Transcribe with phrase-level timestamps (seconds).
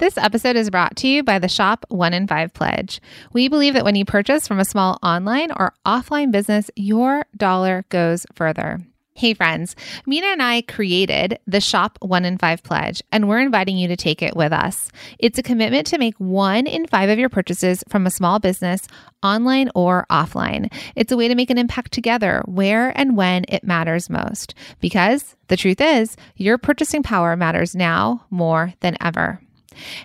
[0.00, 3.02] This episode is brought to you by the Shop One in Five Pledge.
[3.34, 7.84] We believe that when you purchase from a small online or offline business, your dollar
[7.90, 8.80] goes further.
[9.12, 9.76] Hey, friends,
[10.06, 13.96] Minna and I created the Shop One in Five Pledge, and we're inviting you to
[13.96, 14.90] take it with us.
[15.18, 18.88] It's a commitment to make one in five of your purchases from a small business,
[19.22, 20.72] online or offline.
[20.96, 24.54] It's a way to make an impact together where and when it matters most.
[24.80, 29.42] Because the truth is, your purchasing power matters now more than ever.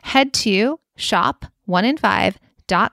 [0.03, 2.37] Head to shop one in five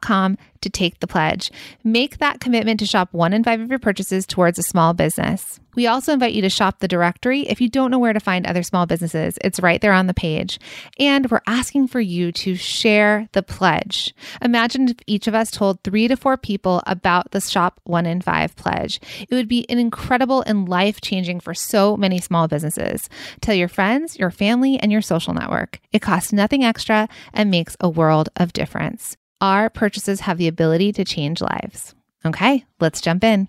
[0.00, 1.50] com to take the pledge.
[1.84, 5.60] Make that commitment to shop one in five of your purchases towards a small business.
[5.74, 8.46] We also invite you to shop the directory if you don't know where to find
[8.46, 9.38] other small businesses.
[9.42, 10.60] It's right there on the page.
[10.98, 14.14] And we're asking for you to share the pledge.
[14.42, 18.20] Imagine if each of us told three to four people about the Shop One in
[18.20, 19.00] Five pledge.
[19.20, 23.08] It would be an incredible and life changing for so many small businesses.
[23.40, 25.80] Tell your friends, your family, and your social network.
[25.90, 29.16] It costs nothing extra and makes a world of difference.
[29.42, 31.96] Our purchases have the ability to change lives.
[32.24, 33.48] Okay, let's jump in.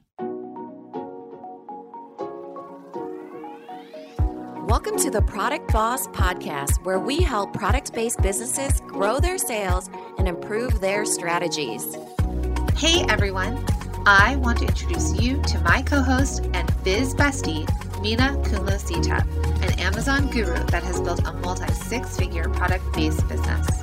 [4.65, 9.87] Welcome to the Product Boss Podcast, where we help product based businesses grow their sales
[10.17, 11.95] and improve their strategies.
[12.75, 13.63] Hey everyone,
[14.07, 17.69] I want to introduce you to my co host and biz bestie,
[18.01, 19.27] Mina Kunlo Sitep,
[19.61, 23.82] an Amazon guru that has built a multi six figure product based business.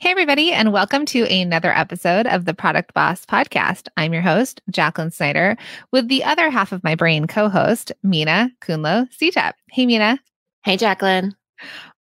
[0.00, 3.88] Hey, everybody, and welcome to another episode of the Product Boss Podcast.
[3.98, 5.58] I'm your host, Jacqueline Snyder,
[5.92, 9.52] with the other half of my brain co host, Mina Kunlo Sitep.
[9.70, 10.18] Hey, Minna.
[10.64, 11.36] Hey, Jacqueline.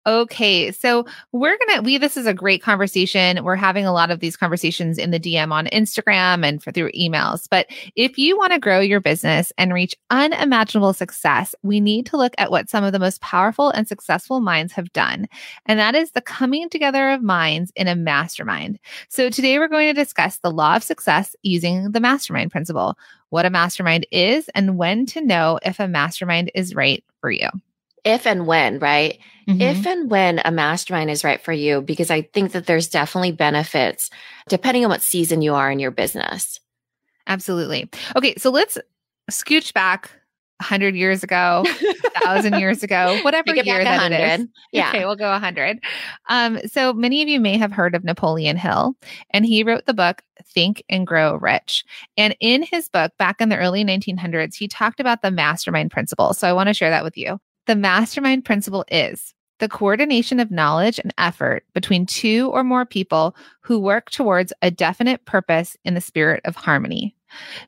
[0.09, 3.43] Okay, so we're gonna we this is a great conversation.
[3.43, 6.89] We're having a lot of these conversations in the DM on Instagram and for, through
[6.93, 7.45] emails.
[7.47, 12.17] But if you want to grow your business and reach unimaginable success, we need to
[12.17, 15.27] look at what some of the most powerful and successful minds have done,
[15.67, 18.79] and that is the coming together of minds in a mastermind.
[19.09, 22.97] So today we're going to discuss the law of success using the mastermind principle,
[23.29, 27.49] what a mastermind is, and when to know if a mastermind is right for you
[28.03, 29.19] if and when, right?
[29.47, 29.61] Mm-hmm.
[29.61, 33.31] If and when a mastermind is right for you, because I think that there's definitely
[33.31, 34.09] benefits
[34.47, 36.59] depending on what season you are in your business.
[37.27, 37.89] Absolutely.
[38.15, 38.77] Okay, so let's
[39.31, 40.11] scooch back
[40.59, 44.47] 100 years ago, 1,000 years ago, whatever year that it is.
[44.71, 44.89] Yeah.
[44.89, 45.79] Okay, we'll go 100.
[46.27, 48.93] Um, so many of you may have heard of Napoleon Hill,
[49.31, 51.85] and he wrote the book Think and Grow Rich.
[52.17, 56.33] And in his book, back in the early 1900s, he talked about the mastermind principle.
[56.33, 57.39] So I want to share that with you.
[57.69, 63.35] The mastermind principle is the coordination of knowledge and effort between two or more people
[63.61, 67.15] who work towards a definite purpose in the spirit of harmony.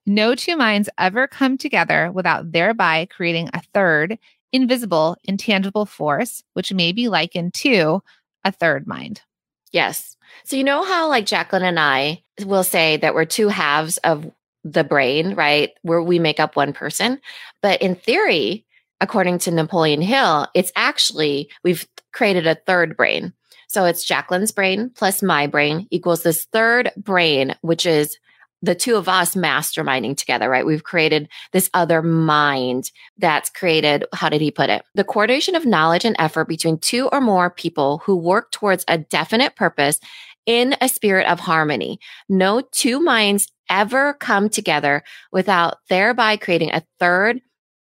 [0.08, 4.18] No two minds ever come together without thereby creating a third,
[4.52, 8.02] invisible, intangible force, which may be likened to
[8.44, 9.22] a third mind.
[9.72, 10.18] Yes.
[10.46, 14.32] So, you know how, like Jacqueline and I will say that we're two halves of
[14.64, 15.70] the brain, right?
[15.84, 17.22] Where we make up one person.
[17.62, 18.66] But in theory,
[19.02, 23.34] according to Napoleon Hill, it's actually, we've created a third brain.
[23.68, 28.18] So it's Jacqueline's brain plus my brain equals this third brain, which is
[28.62, 30.66] the two of us masterminding together, right?
[30.66, 34.84] We've created this other mind that's created, how did he put it?
[34.94, 39.00] The coordination of knowledge and effort between two or more people who work towards a
[39.00, 40.00] definite purpose
[40.46, 42.00] in a spirit of harmony.
[42.30, 45.02] No two minds ever come together
[45.32, 47.42] without thereby creating a third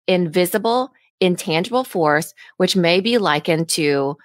[0.09, 0.91] invisible
[1.25, 4.17] intangible force, which may be likened to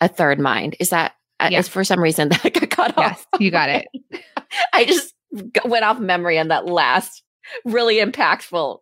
[0.00, 0.76] a third mind.
[0.80, 1.68] Is that, uh, yes.
[1.68, 3.40] for some reason that got cut yes, off?
[3.40, 3.86] you got it.
[4.72, 5.14] I just
[5.64, 7.22] went off memory on that last
[7.64, 8.78] really impactful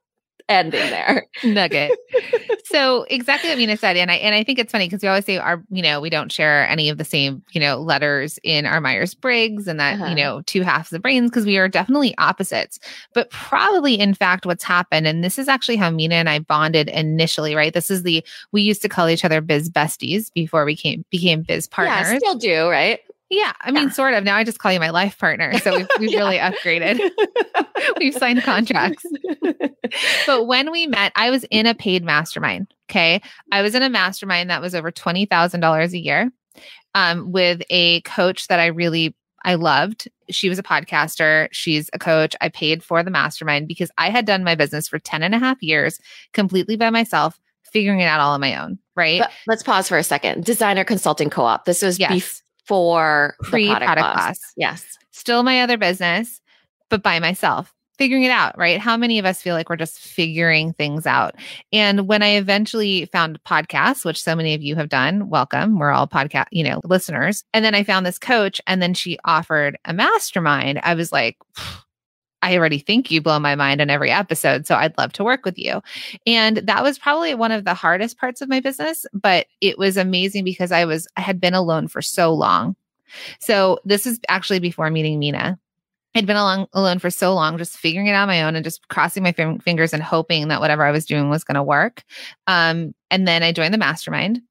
[0.53, 1.27] ending there.
[1.45, 1.93] Nugget.
[2.65, 3.97] so exactly what Minna said.
[3.97, 6.11] And I and I think it's funny because we always say our, you know, we
[6.11, 10.07] don't share any of the same, you know, letters in our Myers-Briggs and that, uh-huh.
[10.07, 12.79] you know, two halves of brains because we are definitely opposites.
[13.15, 16.89] But probably in fact what's happened, and this is actually how Minna and I bonded
[16.89, 17.75] initially, right?
[17.75, 21.43] This is the we used to call each other biz besties before we came became
[21.43, 22.13] biz partners.
[22.13, 23.01] Yeah, still do, right?
[23.33, 23.91] Yeah, I mean, yeah.
[23.93, 24.25] sort of.
[24.25, 25.57] Now I just call you my life partner.
[25.61, 27.01] So we've, we've really upgraded.
[27.99, 29.07] we've signed contracts.
[30.27, 32.75] but when we met, I was in a paid mastermind.
[32.91, 33.23] Okay.
[33.51, 36.31] I was in a mastermind that was over $20,000 a year
[36.95, 40.09] um, with a coach that I really I loved.
[40.31, 41.49] she was a podcaster.
[41.53, 42.37] She's a coach.
[42.43, 45.39] I paid for the mastermind because I had done my business for 10 and a
[45.39, 45.99] half years
[46.35, 48.79] completely by myself, figuring it out all on my own.
[48.95, 49.21] Right.
[49.21, 50.45] But let's pause for a second.
[50.45, 51.65] Designer Consulting Co op.
[51.65, 52.42] This was yes.
[52.65, 54.25] Before pre product, product class.
[54.39, 54.53] class.
[54.57, 54.99] Yes.
[55.11, 56.41] Still my other business,
[56.89, 58.81] but by myself figuring it out, right?
[58.81, 61.37] How many of us feel like we're just figuring things out?
[61.73, 65.79] And when I eventually found podcasts, which so many of you have done, welcome.
[65.79, 67.45] We're all podcast, you know, listeners.
[67.53, 70.81] And then I found this coach and then she offered a mastermind.
[70.83, 71.37] I was like,
[72.43, 74.67] I already think you blow my mind on every episode.
[74.67, 75.81] So I'd love to work with you.
[76.27, 79.97] And that was probably one of the hardest parts of my business, but it was
[79.97, 82.77] amazing because I was, I had been alone for so long.
[83.39, 85.59] So this is actually before meeting Minna.
[86.15, 88.65] I'd been alone, alone for so long, just figuring it out on my own and
[88.65, 92.03] just crossing my fingers and hoping that whatever I was doing was going to work.
[92.47, 94.43] Um, and then I joined the mastermind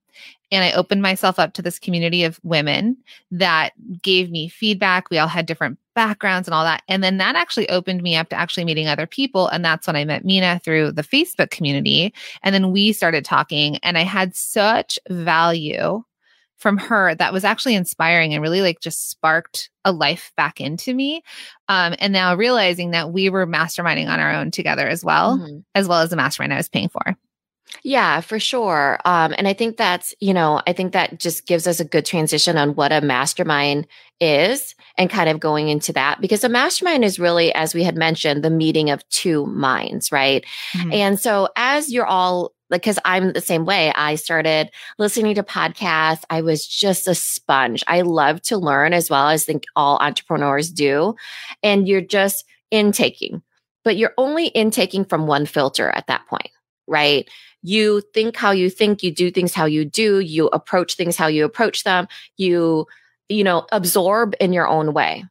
[0.51, 2.97] and I opened myself up to this community of women
[3.31, 5.09] that gave me feedback.
[5.09, 6.81] We all had different backgrounds and all that.
[6.87, 9.47] And then that actually opened me up to actually meeting other people.
[9.49, 12.11] And that's when I met Minna through the Facebook community.
[12.41, 16.03] And then we started talking, and I had such value
[16.57, 20.95] from her that was actually inspiring and really like just sparked a life back into
[20.95, 21.21] me.
[21.67, 25.59] Um, and now realizing that we were masterminding on our own together as well, mm-hmm.
[25.75, 27.15] as well as the mastermind I was paying for.
[27.83, 28.99] Yeah, for sure.
[29.05, 32.05] Um, and I think that's, you know, I think that just gives us a good
[32.05, 33.87] transition on what a mastermind
[34.19, 37.95] is and kind of going into that because a mastermind is really, as we had
[37.95, 40.45] mentioned, the meeting of two minds, right?
[40.73, 40.93] Mm-hmm.
[40.93, 43.91] And so as you're all because I'm the same way.
[43.93, 46.23] I started listening to podcasts.
[46.29, 47.83] I was just a sponge.
[47.85, 51.15] I love to learn as well as think all entrepreneurs do.
[51.61, 53.43] And you're just intaking,
[53.83, 56.49] but you're only intaking from one filter at that point,
[56.91, 57.27] right?
[57.63, 61.27] You think how you think, you do things how you do, you approach things how
[61.27, 62.07] you approach them,
[62.37, 62.85] you,
[63.29, 65.25] you know, absorb in your own way.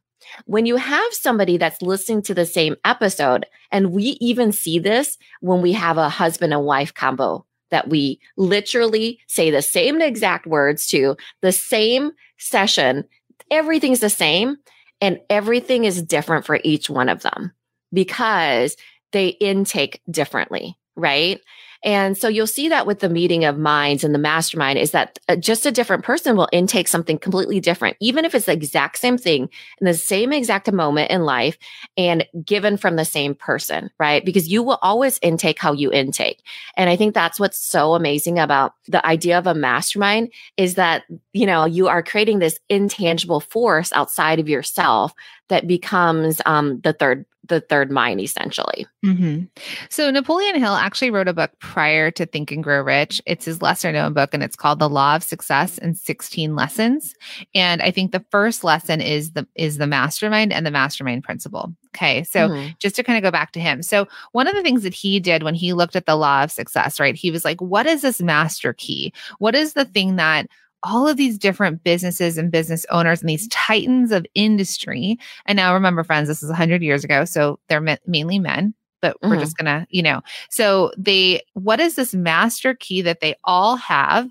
[0.45, 5.17] When you have somebody that's listening to the same episode, and we even see this
[5.41, 10.45] when we have a husband and wife combo that we literally say the same exact
[10.45, 13.05] words to the same session,
[13.49, 14.57] everything's the same
[14.99, 17.51] and everything is different for each one of them
[17.91, 18.77] because
[19.11, 21.39] they intake differently, right?
[21.83, 25.17] And so you'll see that with the meeting of minds and the mastermind is that
[25.27, 28.99] uh, just a different person will intake something completely different, even if it's the exact
[28.99, 29.49] same thing
[29.79, 31.57] in the same exact moment in life
[31.97, 34.23] and given from the same person, right?
[34.23, 36.43] Because you will always intake how you intake.
[36.77, 41.03] And I think that's what's so amazing about the idea of a mastermind is that,
[41.33, 45.13] you know, you are creating this intangible force outside of yourself
[45.51, 48.87] that becomes um, the third the third mind essentially.
[49.03, 49.43] Mm-hmm.
[49.89, 53.21] So Napoleon Hill actually wrote a book prior to Think and Grow Rich.
[53.25, 57.13] It's his lesser known book and it's called The Law of Success in 16 Lessons.
[57.53, 61.75] And I think the first lesson is the is the mastermind and the mastermind principle.
[61.93, 62.23] Okay.
[62.23, 62.69] So mm-hmm.
[62.79, 63.83] just to kind of go back to him.
[63.83, 66.51] So one of the things that he did when he looked at the law of
[66.51, 67.15] success, right?
[67.15, 69.11] He was like, what is this master key?
[69.39, 70.47] What is the thing that
[70.83, 75.17] all of these different businesses and business owners and these titans of industry.
[75.45, 77.25] And now remember, friends, this is 100 years ago.
[77.25, 79.29] So they're mainly men, but mm-hmm.
[79.29, 83.35] we're just going to, you know, so they, what is this master key that they
[83.43, 84.29] all have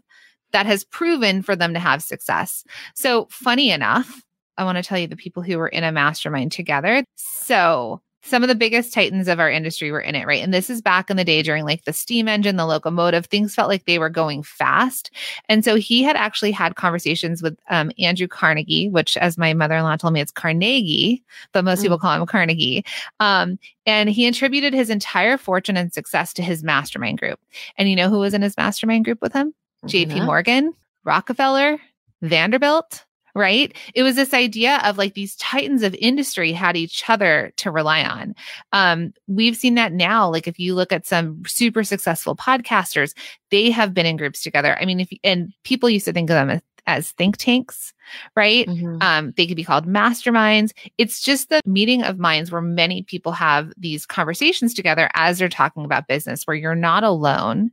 [0.52, 2.64] that has proven for them to have success?
[2.94, 4.23] So, funny enough,
[4.56, 7.05] I want to tell you the people who were in a mastermind together.
[7.17, 10.43] So, some of the biggest titans of our industry were in it, right?
[10.43, 13.55] And this is back in the day during like the steam engine, the locomotive, things
[13.55, 15.10] felt like they were going fast.
[15.48, 19.74] And so he had actually had conversations with um, Andrew Carnegie, which, as my mother
[19.74, 21.82] in law told me, it's Carnegie, but most mm.
[21.82, 22.84] people call him Carnegie.
[23.20, 27.41] Um, and he attributed his entire fortune and success to his mastermind group.
[27.79, 29.55] And you know who was in his mastermind group with him?
[29.86, 30.27] JP.
[30.27, 30.74] Morgan,
[31.05, 31.79] Rockefeller,
[32.20, 33.77] Vanderbilt, right?
[33.94, 38.03] It was this idea of like these titans of industry had each other to rely
[38.05, 38.34] on.
[38.72, 40.31] Um, we've seen that now.
[40.31, 43.15] Like if you look at some super successful podcasters,
[43.51, 44.77] they have been in groups together.
[44.81, 47.93] I mean, if and people used to think of them as, as think tanks,
[48.34, 48.67] right?
[48.67, 48.99] Mm-hmm.
[49.01, 50.72] Um, they could be called masterminds.
[50.99, 55.49] It's just the meeting of minds where many people have these conversations together as they're
[55.49, 57.70] talking about business, where you're not alone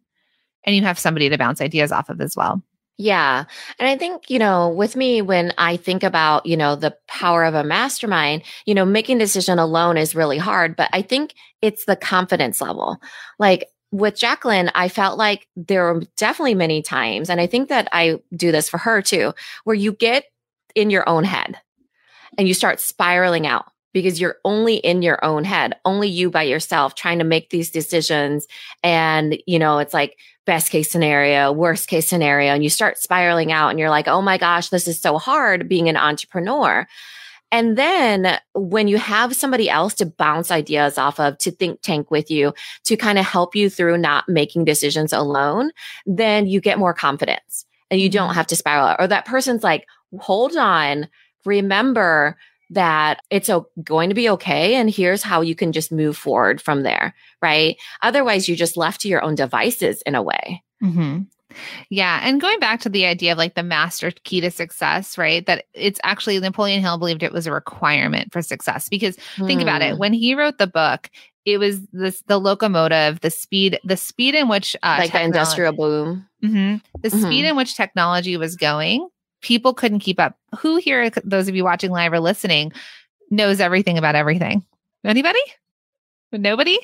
[0.63, 2.61] and you have somebody to bounce ideas off of as well.
[2.97, 3.45] Yeah.
[3.77, 7.43] And I think, you know, with me, when I think about, you know, the power
[7.43, 11.85] of a mastermind, you know, making decision alone is really hard, but I think it's
[11.85, 12.97] the confidence level.
[13.37, 17.87] Like with Jacqueline, I felt like there were definitely many times, and I think that
[17.91, 20.25] I do this for her too, where you get
[20.73, 21.57] in your own head
[22.37, 23.65] and you start spiraling out
[24.01, 27.71] because you're only in your own head, only you by yourself trying to make these
[27.71, 28.47] decisions.
[28.83, 32.53] And, you know, it's like best case scenario, worst case scenario.
[32.53, 35.67] And you start spiraling out and you're like, oh my gosh, this is so hard
[35.67, 36.87] being an entrepreneur.
[37.51, 42.11] And then when you have somebody else to bounce ideas off of, to think tank
[42.11, 45.71] with you, to kind of help you through not making decisions alone,
[46.05, 48.35] then you get more confidence and you don't mm-hmm.
[48.35, 48.97] have to spiral out.
[48.99, 49.87] Or that person's like,
[50.19, 51.07] hold on,
[51.45, 52.37] remember
[52.69, 53.49] that it's
[53.83, 54.75] going to be okay.
[54.75, 57.15] And here's how you can just move forward from there.
[57.41, 57.77] Right.
[58.01, 60.63] Otherwise, you're just left to your own devices in a way.
[60.83, 61.21] Mm-hmm.
[61.89, 62.19] Yeah.
[62.23, 65.45] And going back to the idea of like the master key to success, right?
[65.45, 69.47] That it's actually Napoleon Hill believed it was a requirement for success because mm.
[69.47, 69.93] think about it.
[69.93, 69.99] Hmm.
[69.99, 71.09] When he wrote the book,
[71.45, 75.71] it was this the locomotive, the speed, the speed in which uh, like the industrial
[75.71, 77.21] boom, mm-hmm, the mm-hmm.
[77.21, 79.07] speed in which technology was going.
[79.47, 80.37] People couldn't keep up.
[80.59, 82.73] Who here, those of you watching live or listening,
[83.31, 84.65] knows everything about everything?
[85.05, 85.39] Anybody?
[86.33, 86.77] Nobody?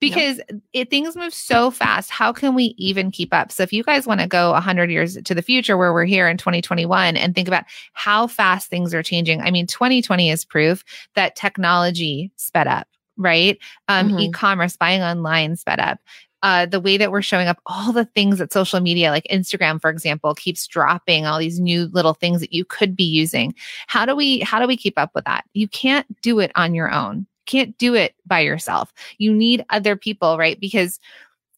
[0.00, 0.40] Because
[0.72, 2.10] it, things move so fast.
[2.10, 3.52] How can we even keep up?
[3.52, 6.26] So if you guys want to go 100 years to the future where we're here
[6.26, 9.40] in 2021 and think about how fast things are changing.
[9.40, 10.82] I mean, 2020 is proof
[11.14, 13.58] that technology sped up, right?
[13.86, 14.18] Um, mm-hmm.
[14.18, 16.00] E-commerce, buying online sped up.
[16.42, 19.80] Uh, the way that we're showing up, all the things that social media, like Instagram,
[19.80, 23.54] for example, keeps dropping all these new little things that you could be using.
[23.86, 25.44] How do we, how do we keep up with that?
[25.54, 28.92] You can't do it on your own can't do it by yourself.
[29.18, 30.58] You need other people, right?
[30.58, 30.98] Because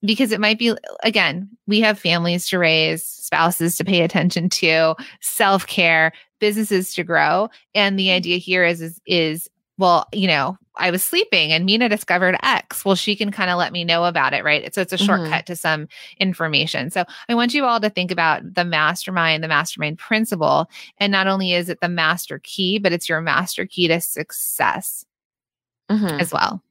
[0.05, 4.95] because it might be again, we have families to raise, spouses to pay attention to,
[5.23, 9.49] self-care, businesses to grow, and the idea here is is is
[9.79, 12.85] well, you know, I was sleeping and Minna discovered X.
[12.85, 14.75] Well, she can kind of let me know about it, right?
[14.75, 15.53] So it's a shortcut mm-hmm.
[15.53, 15.89] to some
[16.19, 16.91] information.
[16.91, 20.69] So I want you all to think about the mastermind, the mastermind principle.
[20.99, 25.05] And not only is it the master key, but it's your master key to success
[25.91, 26.21] mm-hmm.
[26.21, 26.63] as well.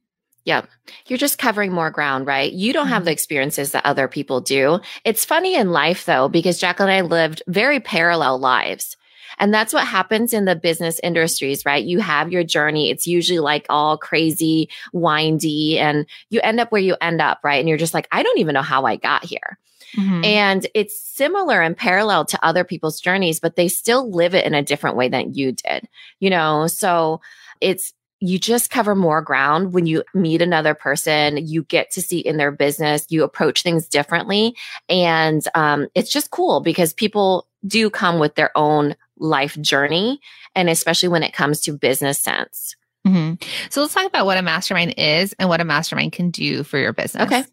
[0.44, 0.68] Yep.
[1.06, 2.52] You're just covering more ground, right?
[2.52, 3.14] You don't have the mm-hmm.
[3.14, 4.80] experiences that other people do.
[5.04, 8.96] It's funny in life though, because Jacqueline and I lived very parallel lives.
[9.38, 11.84] And that's what happens in the business industries, right?
[11.84, 12.90] You have your journey.
[12.90, 17.60] It's usually like all crazy, windy, and you end up where you end up, right?
[17.60, 19.58] And you're just like, I don't even know how I got here.
[19.96, 20.24] Mm-hmm.
[20.24, 24.54] And it's similar and parallel to other people's journeys, but they still live it in
[24.54, 25.88] a different way than you did,
[26.20, 26.66] you know?
[26.66, 27.20] So
[27.60, 31.46] it's, you just cover more ground when you meet another person.
[31.46, 34.56] You get to see in their business, you approach things differently.
[34.88, 40.20] And um, it's just cool because people do come with their own life journey.
[40.54, 42.76] And especially when it comes to business sense.
[43.06, 43.34] Mm-hmm.
[43.70, 46.78] So let's talk about what a mastermind is and what a mastermind can do for
[46.78, 47.24] your business.
[47.24, 47.44] Okay.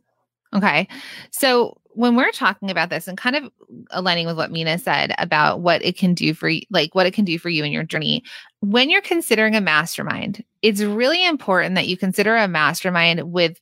[0.54, 0.88] Okay.
[1.32, 3.52] So when we're talking about this and kind of
[3.92, 7.14] aligning with what Minna said about what it can do for you, like what it
[7.14, 8.24] can do for you in your journey,
[8.62, 13.60] when you're considering a mastermind, it's really important that you consider a mastermind with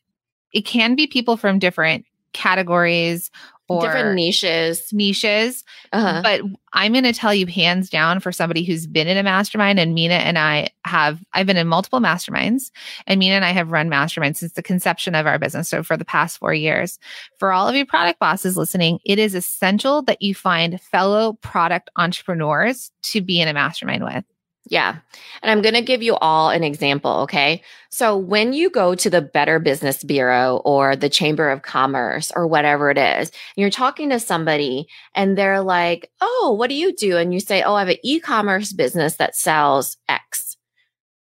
[0.52, 3.32] it can be people from different categories
[3.70, 4.92] or different niches.
[4.92, 6.22] niches uh-huh.
[6.22, 6.42] but
[6.74, 9.94] i'm going to tell you hands down for somebody who's been in a mastermind and
[9.94, 12.72] minna and i have i've been in multiple masterminds
[13.08, 15.96] and minna and i have run masterminds since the conception of our business so for
[15.96, 17.00] the past four years.
[17.38, 21.90] For all of you product bosses listening it is essential that you find fellow product
[21.96, 24.26] entrepreneurs to be in a mastermind with
[24.66, 24.98] yeah.
[25.42, 27.12] And I'm going to give you all an example.
[27.22, 27.64] Okay.
[27.90, 32.46] So when you go to the Better Business Bureau or the Chamber of Commerce or
[32.46, 37.18] whatever it is, you're talking to somebody and they're like, Oh, what do you do?
[37.18, 40.58] And you say, Oh, I have an e-commerce business that sells X.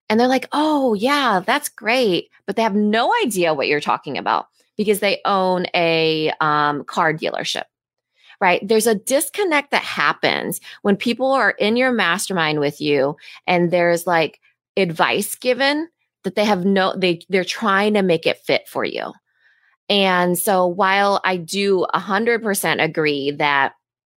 [0.10, 2.30] And they're like, Oh, yeah, that's great.
[2.48, 7.14] But they have no idea what you're talking about because they own a um, car
[7.14, 7.64] dealership
[8.42, 8.66] right?
[8.68, 13.16] There's a disconnect that happens when people are in your mastermind with you
[13.48, 14.40] and there's like
[14.78, 15.88] advice given
[16.24, 19.14] that they have no, they, they're trying to make it fit for you.
[19.90, 23.74] And so while I do 100% agree that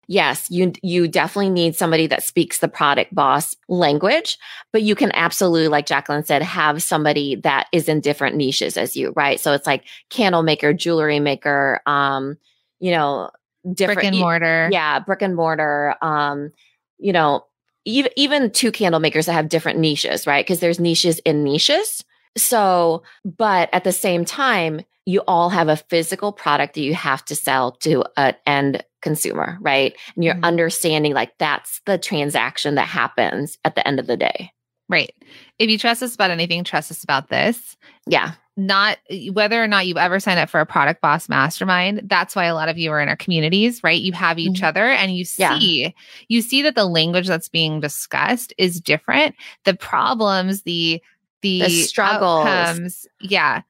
[0.08, 4.38] yes, you you definitely need somebody that speaks the product boss language,
[4.72, 8.96] but you can absolutely, like Jacqueline said, have somebody that is in different niches as
[8.96, 9.38] you, right?
[9.38, 12.38] So it's like candle maker, jewelry maker, um,
[12.80, 13.30] you know,
[13.72, 14.68] different brick and mortar.
[14.72, 15.94] Yeah, brick and mortar.
[16.02, 16.50] Um,
[16.98, 17.44] you know,
[17.84, 20.44] even even two candle makers that have different niches, right?
[20.44, 22.04] Because there's niches in niches.
[22.36, 27.24] So, but at the same time, you all have a physical product that you have
[27.26, 29.96] to sell to an end consumer, right?
[30.14, 30.44] And you're mm-hmm.
[30.44, 34.52] understanding like that's the transaction that happens at the end of the day.
[34.90, 35.12] Right.
[35.58, 37.76] If you trust us about anything, trust us about this.
[38.06, 38.98] Yeah not
[39.32, 42.54] whether or not you've ever signed up for a product boss mastermind that's why a
[42.54, 44.66] lot of you are in our communities right you have each mm-hmm.
[44.66, 45.90] other and you see yeah.
[46.26, 51.00] you see that the language that's being discussed is different the problems the
[51.40, 53.62] the, the struggles outcomes, yeah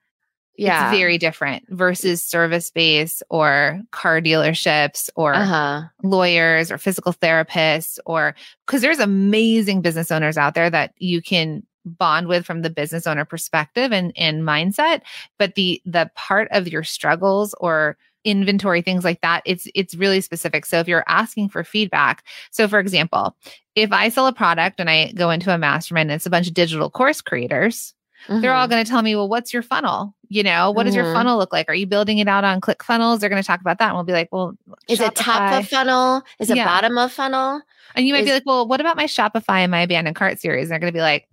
[0.57, 0.89] Yeah.
[0.89, 5.83] It's very different versus service based or car dealerships or uh-huh.
[6.03, 8.35] lawyers or physical therapists or
[8.67, 13.07] because there's amazing business owners out there that you can bond with from the business
[13.07, 15.03] owner perspective and, and mindset.
[15.39, 20.21] But the the part of your struggles or inventory things like that it's it's really
[20.21, 23.35] specific so if you're asking for feedback so for example
[23.77, 26.49] if i sell a product and i go into a mastermind and it's a bunch
[26.49, 27.95] of digital course creators
[28.27, 28.41] Mm-hmm.
[28.41, 30.13] they're all going to tell me, well, what's your funnel?
[30.29, 31.15] You know, what does your Mhm.
[31.15, 31.69] funnel look like?
[31.71, 33.21] Are you building it out on ClickFunnels?
[33.21, 33.87] They're going to talk about that.
[33.87, 34.55] And we'll be like, well,
[34.89, 36.23] Is it top of funnel?
[36.41, 36.65] Is it Yeah.
[36.67, 37.63] bottom of funnel?
[37.95, 40.65] And you might be like, well, what about my Shopify and my abandoned cart series?
[40.65, 41.29] And they're going to be like,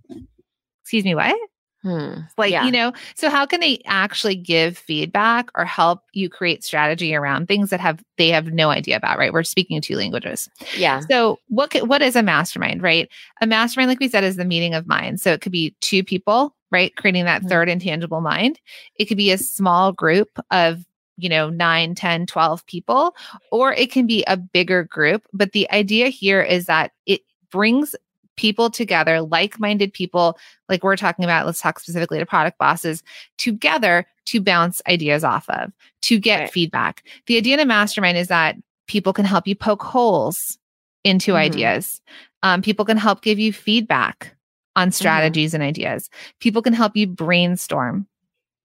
[0.85, 1.35] excuse me, what?
[1.81, 2.21] Hmm.
[2.37, 2.65] Like, Yeah.
[2.65, 7.47] you know, so how can they actually give feedback or help you create strategy around
[7.47, 9.33] things that have they have no idea about, right?
[9.33, 10.47] We're speaking two languages.
[10.77, 11.01] Yeah.
[11.09, 13.09] So what what is a mastermind, right?
[13.41, 15.21] A mastermind, like we said, is the meeting of minds.
[15.23, 16.95] So it could be two people, right?
[16.95, 17.49] Creating that Mhm.
[17.49, 18.59] third intangible mind.
[18.99, 20.85] It could be a small group of
[21.17, 23.15] you know 9 10 12 people
[23.51, 27.95] or it can be a bigger group but the idea here is that it brings
[28.37, 30.37] people together like-minded people
[30.69, 33.03] like we're talking about let's talk specifically to product bosses
[33.37, 36.51] together to bounce ideas off of to get Right.
[36.51, 37.03] feedback.
[37.27, 38.55] The idea in a mastermind is that
[38.87, 40.57] people can help you poke holes
[41.03, 41.37] into Mhm.
[41.37, 42.01] ideas.
[42.43, 44.35] Um, people can help give you feedback
[44.75, 46.09] on strategies and ideas.
[46.39, 48.07] People can help you brainstorm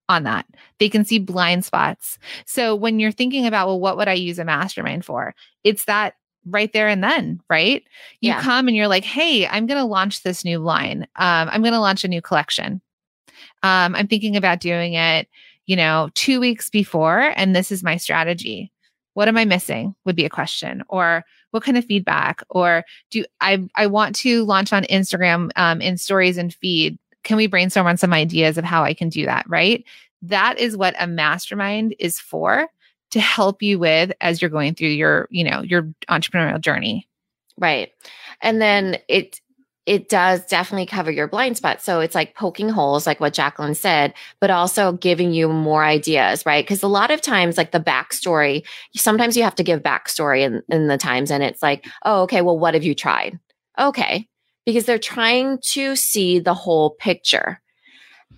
[0.09, 0.45] on that.
[0.79, 2.19] They can see blind spots.
[2.45, 5.33] So when you're thinking about well what would i use a mastermind for?
[5.63, 7.83] It's that right there and then right?
[8.19, 8.41] You Yeah.
[8.41, 11.03] come and you're like hey i'm going to launch this new line.
[11.15, 12.81] Um, i'm going to launch a new collection.
[13.63, 15.27] Um, i'm thinking about doing it
[15.67, 18.71] you know two weeks before and this is my strategy.
[19.13, 19.95] What am i missing?
[20.05, 22.43] would be a question or what kind of feedback?
[22.49, 26.97] Or do i i want to launch on instagram um, in stories and feed.
[27.23, 29.83] Can we brainstorm on some ideas of how i can do that right?
[30.23, 32.67] That is what a mastermind is for
[33.11, 37.07] to help you with as you're going through your you know your entrepreneurial journey
[37.61, 37.91] Right.
[38.41, 39.39] And then it
[39.87, 41.83] it does definitely cover your blind spots.
[41.83, 46.45] So it's like poking holes, like what Jacqueline said, but also giving you more ideas,
[46.45, 46.63] right?
[46.63, 48.63] Because a lot of times, like the backstory,
[48.95, 52.41] sometimes you have to give backstory in, in the times, and it's like, oh, okay,
[52.41, 53.39] well, what have you tried?
[53.79, 54.27] Okay.
[54.67, 57.59] Because they're trying to see the whole picture.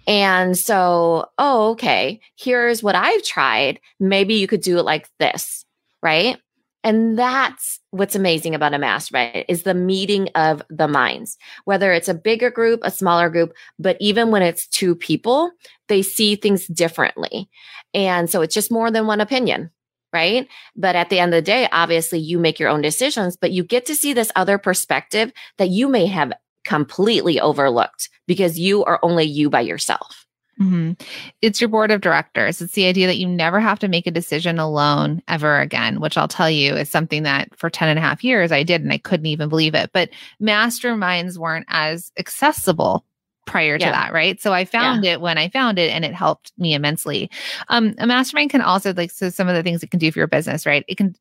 [0.08, 3.80] And so, oh, okay, here's what I've tried.
[4.00, 5.66] Maybe you could do it like this,
[6.02, 6.38] right?
[6.84, 11.38] And that's what's amazing about a mastermind is the meeting of the minds.
[11.64, 15.52] Whether it's a bigger group, a smaller group, but even when it's two people,
[15.88, 17.50] they see things differently.
[17.94, 19.72] And so it's just more than one opinion,
[20.12, 20.48] right?
[20.76, 23.64] But at the end of the day, obviously you make your own decisions, but you
[23.64, 29.00] get to see this other perspective that you may have completely overlooked because you are
[29.04, 30.26] only you by yourself.
[30.62, 31.02] Mhm.
[31.42, 32.62] It's your board of directors.
[32.62, 36.16] It's the idea that you never have to make a decision alone ever again, which
[36.16, 38.94] I'll tell you is something that for 10 and a half years I did and
[38.94, 39.90] I couldn't even believe it.
[39.94, 43.04] But masterminds weren't as accessible
[43.48, 43.92] prior to Yeah.
[43.92, 44.40] that, right?
[44.40, 47.30] So I found it when I found it and it helped me immensely.
[47.70, 50.20] Um, a mastermind can also like so some of the things it can do for
[50.20, 50.86] your business, right?
[50.88, 51.16] It can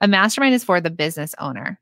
[0.00, 1.80] a mastermind is for the business owner.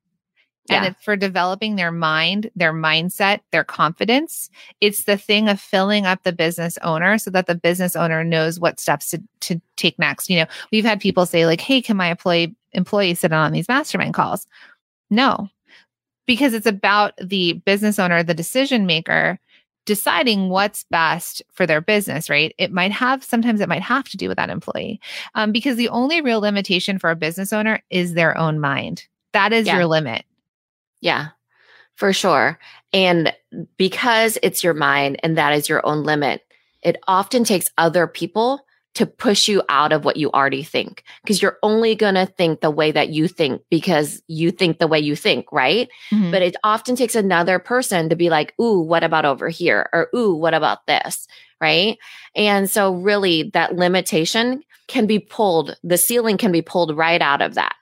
[0.75, 4.51] And it's for developing their mind, their mindset, their confidence.
[4.81, 8.59] It's the thing of filling up the business owner so that the business owner knows
[8.59, 10.29] what steps to, to take next.
[10.31, 13.69] You know, we've had people say, like, hey, can my employee employee sit on these
[13.69, 14.47] mastermind calls?
[15.11, 15.49] No,
[16.27, 19.39] because it's about the business owner, the decision maker,
[19.85, 22.53] deciding what's best for their business, right?
[22.59, 25.01] It might have, sometimes it might have to do with that employee.
[25.37, 29.07] Um, because the only real limitation for a business owner is their own mind.
[29.33, 29.77] That is Yeah.
[29.77, 30.25] your limit.
[31.01, 31.29] Yeah,
[31.97, 32.59] for sure.
[32.93, 33.33] And
[33.77, 36.43] because it's your mind and that is your own limit,
[36.83, 38.61] it often takes other people
[38.95, 42.61] to push you out of what you already think because you're only going to think
[42.63, 45.91] the way that you think because you think the way you think, right?
[46.11, 46.31] Mhm.
[46.33, 49.91] But it often takes another person to be like, ooh, what about over here?
[49.93, 51.29] Or ooh, what about this?
[51.61, 51.99] Right.
[52.35, 57.43] And so, really, that limitation can be pulled, the ceiling can be pulled right out
[57.43, 57.75] of that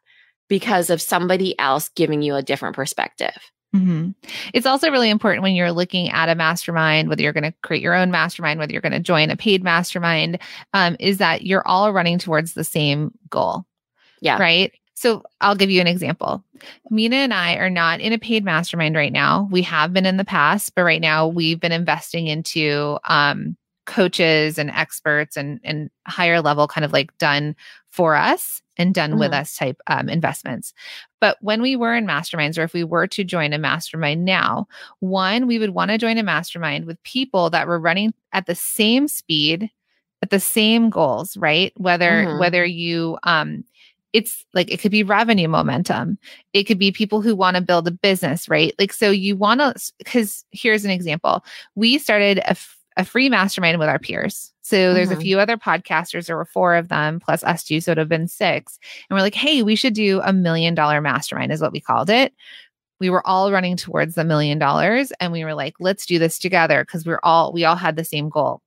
[0.48, 3.36] because of somebody else giving you a different perspective.
[3.72, 4.10] hmm
[4.52, 7.82] It's also really important when you're looking at a mastermind, whether you're going to create
[7.82, 10.38] your own mastermind, whether you're going to join a paid mastermind,
[10.72, 13.64] um, is that you're all running towards the same goal.
[14.20, 14.38] Yeah.
[14.38, 14.72] Right.
[14.94, 16.44] So I'll give you an example.
[16.88, 19.48] Minna and I are not in a paid mastermind right now.
[19.50, 24.56] We have been in the past, but right now we've been investing into um, coaches
[24.58, 27.54] and experts and and higher level kind of like done
[27.90, 29.40] for us and done with Mhm.
[29.40, 30.72] us type um, investments.
[31.20, 34.66] But when we were in masterminds, or if we were to join a mastermind now,
[35.00, 38.54] one, we would want to join a mastermind with people that were running at the
[38.54, 39.70] same speed
[40.22, 41.72] at the same goals, right?
[41.76, 42.38] Whether Mhm.
[42.38, 43.64] whether you um
[44.12, 46.18] it's like it could be revenue momentum.
[46.54, 48.72] It could be people who want to build a business, right?
[48.78, 51.44] Like so you want to cuz here's an example.
[51.74, 54.53] We started a, f- a free mastermind with our peers.
[54.64, 55.22] So there's a Mhm.
[55.22, 58.08] few other podcasters there were four of them plus us two so it would have
[58.08, 58.78] been six.
[59.10, 62.10] And we're like, "Hey, we should do a million dollar mastermind," is what we called
[62.10, 62.34] it.
[63.00, 66.38] We were all running towards the million dollars and we were like, "Let's do this
[66.38, 68.62] together" because we're all we all had the same goal.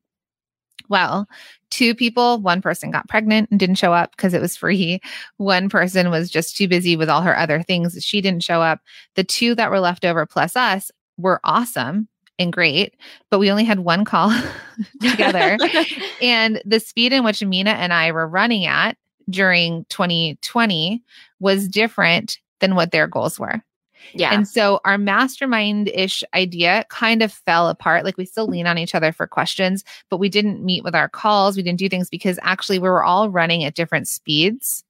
[0.89, 1.27] Well,
[1.71, 5.01] two people, one person got pregnant and didn't show up because it was free.
[5.37, 8.01] One person was just too busy with all her other things.
[8.03, 8.79] She didn't show up.
[9.15, 12.07] The two that were left over plus us were awesome
[12.39, 12.95] and great,
[13.29, 14.31] but we only had one call
[15.01, 15.57] together.
[16.21, 18.97] and the speed in which Minna and I were running at
[19.29, 21.03] during 2020
[21.39, 23.61] was different than what their goals were.
[24.13, 24.33] yeah.
[24.33, 28.05] And so our mastermind ish idea kind of fell apart.
[28.05, 31.09] Like we still lean on each other for questions, but we didn't meet with our
[31.09, 31.57] calls.
[31.57, 34.83] We didn't do things because actually we were all running at different speeds.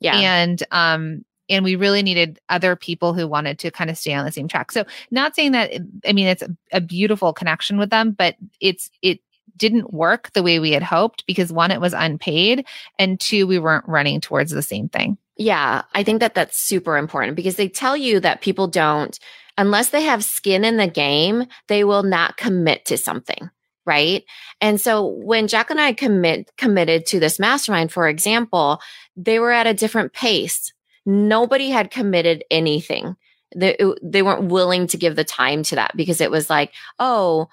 [0.00, 0.16] yeah.
[0.16, 4.24] And um and we really needed other people who wanted to kind of stay on
[4.24, 4.72] the same track.
[4.72, 5.72] So not saying that
[6.06, 9.20] I mean it's a, a beautiful connection with them, but it's it
[9.56, 12.66] didn't work the way we had hoped because one, it was unpaid,
[12.98, 15.18] and two, we weren't running towards the same thing.
[15.36, 19.18] Yeah, I think that that's super important because they tell you that people don't,
[19.58, 23.50] unless they have skin in the game, they will not commit to something.
[23.86, 24.24] Right.
[24.62, 28.80] And so when Jack and I commit committed to this mastermind, for example,
[29.14, 30.72] they were at a different pace.
[31.06, 33.16] Nobody had committed anything.
[33.54, 36.72] They, uh, they weren't willing to give the time to that because it was like,
[36.98, 37.48] oh,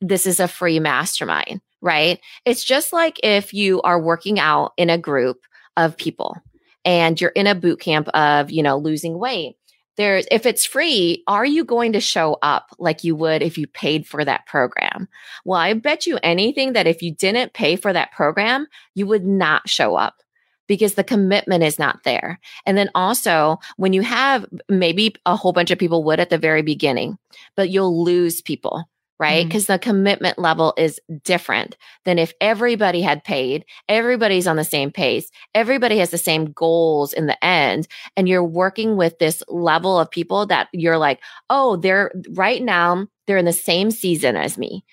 [0.00, 2.20] this is a free mastermind, right?
[2.44, 5.44] It's just like if you are working out in a group
[5.76, 6.36] of people
[6.84, 9.56] and you're in a boot camp of, you know, losing weight.
[9.96, 13.68] There's, if it's free, are you going to show up like you would if you
[13.68, 15.08] paid for that program?
[15.44, 19.24] Well, I bet you anything that if you didn't pay for that program, you would
[19.24, 20.23] not show up
[20.66, 22.40] because the commitment is not there.
[22.66, 26.38] And then also, when you have maybe a whole bunch of people would at the
[26.38, 27.18] very beginning,
[27.56, 29.40] but you'll lose people right?
[29.40, 29.48] Mm-hmm.
[29.48, 34.90] Because the commitment level is different than if everybody had paid, everybody's on the same
[34.90, 39.98] pace, everybody has the same goals in the end, and you're working with this level
[39.98, 44.58] of people that you're like, oh, they're right now, they're in the same season as
[44.58, 44.84] me.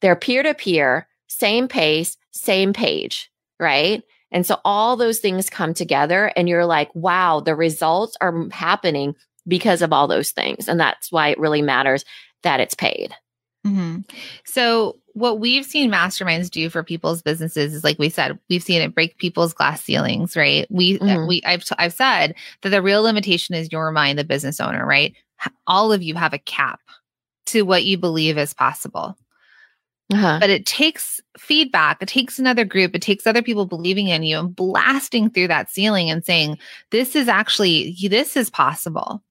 [0.00, 4.02] They're peer to peer, same pace, same page, right?
[4.32, 9.14] And so all those things come together, and you're like, wow, the results are happening
[9.48, 10.68] because of all those things.
[10.68, 12.04] And that's why it really matters
[12.42, 13.14] that it's paid.
[13.64, 13.98] hmm
[14.44, 18.80] So, what we've seen masterminds do for people's businesses is, like we said, we've seen
[18.80, 20.36] it break people's glass ceilings.
[20.36, 20.66] Right?
[20.70, 21.28] We, uh, Mhm.
[21.28, 24.86] we, I've, I've said that the real limitation is your mind, the business owner.
[24.86, 25.14] Right?
[25.66, 26.80] All of you have a cap
[27.46, 29.16] to what you believe is possible,
[30.12, 30.38] Uh-huh.
[30.40, 32.02] but it takes feedback.
[32.02, 32.94] It takes another group.
[32.96, 36.58] It takes other people believing in you and blasting through that ceiling and saying,
[36.90, 39.22] "This is actually this is possible."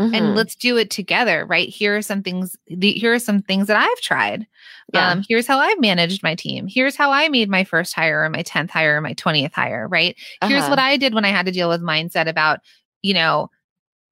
[0.00, 0.34] and Mhm.
[0.34, 4.00] let's do it together right here are some things here are some things that i've
[4.00, 4.44] tried
[4.92, 5.10] Yeah.
[5.12, 8.28] um here's how i've managed my team here's how i made my first hire or
[8.28, 10.70] my 10th hire or my 20th hire right here's Uh-huh.
[10.70, 12.58] what i did when i had to deal with mindset about
[13.02, 13.50] you know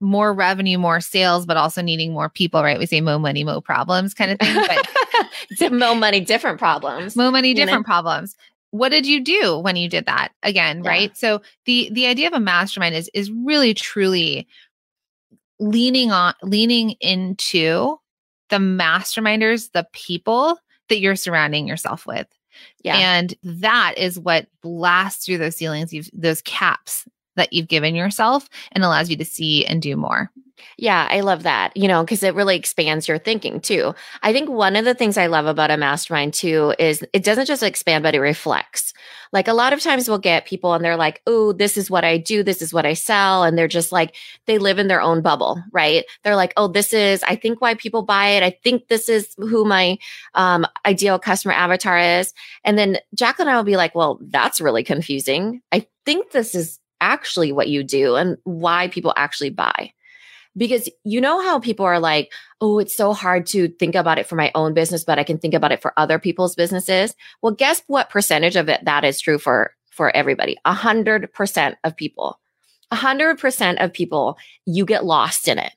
[0.01, 3.61] more revenue more sales but also needing more people right we say mo money mo
[3.61, 4.87] problems kind of thing but
[5.71, 7.17] Mo money, different problems.
[7.17, 7.65] mo money You know?
[7.67, 8.35] different problems
[8.75, 10.91] what did you do when you did that again Yeah.
[10.91, 14.49] right so the the idea of a mastermind is is really truly
[15.61, 17.99] leaning on leaning into
[18.49, 20.59] the masterminders the people
[20.89, 22.27] that you're surrounding yourself with
[22.83, 22.97] Yeah.
[22.97, 27.07] and that is what blasts through those ceilings you've those caps
[27.37, 30.31] that you've given yourself and allows you to see and do more
[30.77, 33.95] Yeah, I love that, you know, because it really expands your thinking too.
[34.23, 37.47] I think one of the things I love about a mastermind too is it doesn't
[37.47, 38.93] just expand, but it reflects.
[39.33, 42.05] Like a lot of times we'll get people and they're like, oh, this is what
[42.05, 43.45] I do, this is what I sell.
[43.45, 44.15] And they're just like,
[44.47, 46.05] they live in their own bubble, right?
[46.23, 48.43] They're like, oh, this is, I think why people buy it.
[48.43, 49.99] I think this is who my
[50.35, 52.35] um, ideal customer avatar is.
[52.65, 55.63] And then Jack and I will be like, well, that's really confusing.
[55.73, 59.93] I think this is actually what you do and why people actually buy
[60.57, 64.27] because you know how people are like, oh, it's so hard to think about it
[64.27, 67.15] for my own business, but I can think about it for other people's businesses.
[67.41, 70.57] Well, guess what percentage of it that is true for for everybody?
[70.65, 72.39] A hundred percent of people.
[72.91, 74.37] A hundred percent of people,
[74.67, 75.73] you get lost in it.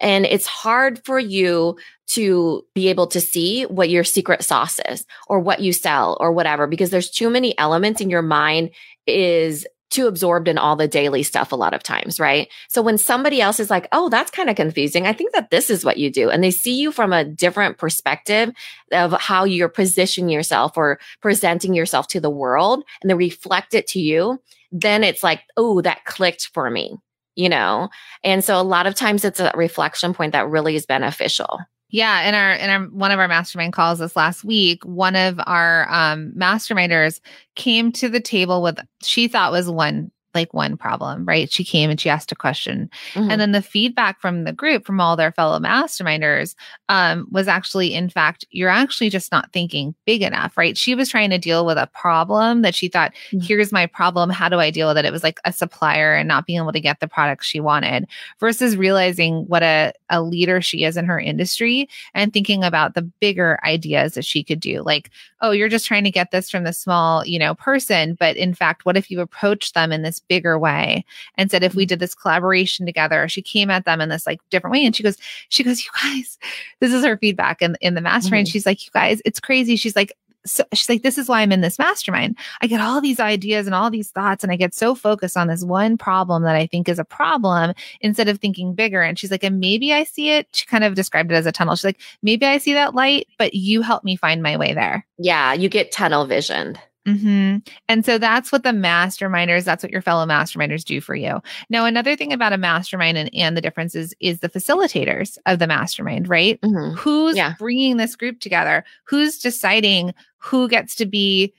[0.00, 1.76] And it's hard for you
[2.08, 6.32] to be able to see what your secret sauce is or what you sell or
[6.32, 8.70] whatever, because there's too many elements in your mind
[9.06, 12.48] is too absorbed in all the daily stuff a lot of times, right?
[12.68, 15.68] So when somebody else is like, oh, that's kind of confusing, I think that this
[15.68, 16.30] is what you do.
[16.30, 18.52] And they see you from a different perspective
[18.92, 23.86] of how you're positioning yourself or presenting yourself to the world and they reflect it
[23.88, 24.40] to you,
[24.72, 26.96] then it's like, oh, that clicked for me,
[27.34, 27.88] you know?
[28.22, 31.58] And so a lot of times it's a reflection point that really is beneficial.
[31.90, 35.40] Yeah, in our in our one of our mastermind calls this last week, one of
[35.46, 37.20] our um masterminders
[37.56, 41.50] came to the table with she thought was one like one problem, right?
[41.50, 42.90] She came and she asked a question.
[43.14, 43.30] Mm-hmm.
[43.30, 46.54] And then the feedback from the group, from all their fellow masterminders,
[46.88, 50.76] um, was actually, in fact, you're actually just not thinking big enough, right?
[50.76, 53.40] She was trying to deal with a problem that she thought, mm-hmm.
[53.40, 54.30] here's my problem.
[54.30, 55.04] How do I deal with it?
[55.04, 58.06] It was like a supplier and not being able to get the product she wanted
[58.38, 63.02] versus realizing what a, a leader she is in her industry and thinking about the
[63.02, 64.82] bigger ideas that she could do.
[64.82, 68.14] Like, oh, you're just trying to get this from the small, you know, person.
[68.14, 71.04] But in fact, what if you approach them in this bigger way
[71.36, 71.88] and said if we mm-hmm.
[71.88, 75.02] did this collaboration together she came at them in this like different way and she
[75.02, 75.16] goes
[75.48, 76.38] she goes you guys
[76.80, 78.52] this is her feedback in, in the mastermind mm-hmm.
[78.52, 80.12] she's like you guys it's crazy she's like
[80.46, 82.36] so she's like, this is why I'm in this mastermind.
[82.60, 85.48] I get all these ideas and all these thoughts, and I get so focused on
[85.48, 89.02] this one problem that I think is a problem instead of thinking bigger.
[89.02, 90.48] And she's like, and maybe I see it.
[90.52, 91.76] She kind of described it as a tunnel.
[91.76, 95.06] She's like, maybe I see that light, but you help me find my way there.
[95.18, 96.80] Yeah, you get tunnel visioned.
[97.08, 97.58] Mm-hmm.
[97.88, 101.40] And so that's what the masterminders, that's what your fellow masterminders do for you.
[101.70, 105.66] Now, another thing about a mastermind and, and the differences is the facilitators of the
[105.66, 106.60] mastermind, right?
[106.60, 106.96] Mm-hmm.
[106.96, 107.54] Who's yeah.
[107.58, 108.84] bringing this group together?
[109.04, 111.54] Who's deciding who gets to be,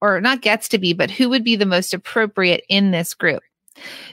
[0.00, 3.42] or not gets to be, but who would be the most appropriate in this group?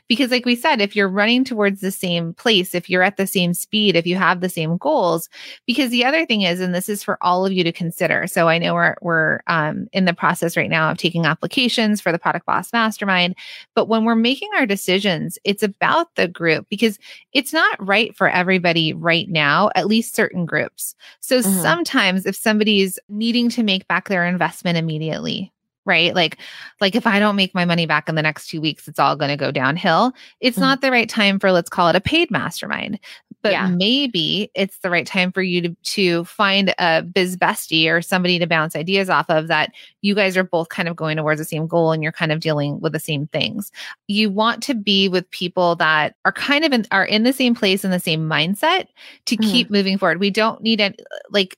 [0.08, 3.28] Because, like we said, if you're running towards the same place, if you're at the
[3.28, 5.30] same speed, if you have the same goals,
[5.65, 8.28] because the other thing is, and this is for all of you to consider.
[8.28, 12.12] So I know we're we're um, in the process right now of taking applications for
[12.12, 13.36] the Product Boss Mastermind,
[13.76, 17.00] but when we're making our decisions, it's about the group because
[17.34, 20.95] it's not right for everybody right now, at least certain groups.
[21.19, 21.62] So mm-hmm.
[21.62, 25.52] sometimes if somebody's needing to make back their investment immediately,
[25.89, 26.15] right?
[26.15, 26.38] Like,
[26.80, 29.17] like if I don't make my money back in the next two weeks, it's all
[29.17, 30.13] going to go downhill.
[30.39, 30.62] It's mm-hmm.
[30.62, 32.99] not the right time for, let's call it a paid mastermind,
[33.41, 33.67] but yeah.
[33.67, 38.39] maybe it's the right time for you to, to find a biz bestie or somebody
[38.39, 39.71] to bounce ideas off of that
[40.02, 42.39] you guys are both kind of going towards the same goal and you're kind of
[42.39, 43.71] dealing with the same things.
[44.08, 47.56] You want to be with people that are kind of in, are in the same
[47.56, 48.88] place in the same mindset
[49.25, 49.52] to mm-hmm.
[49.52, 50.19] keep moving forward.
[50.19, 51.58] We don't need it like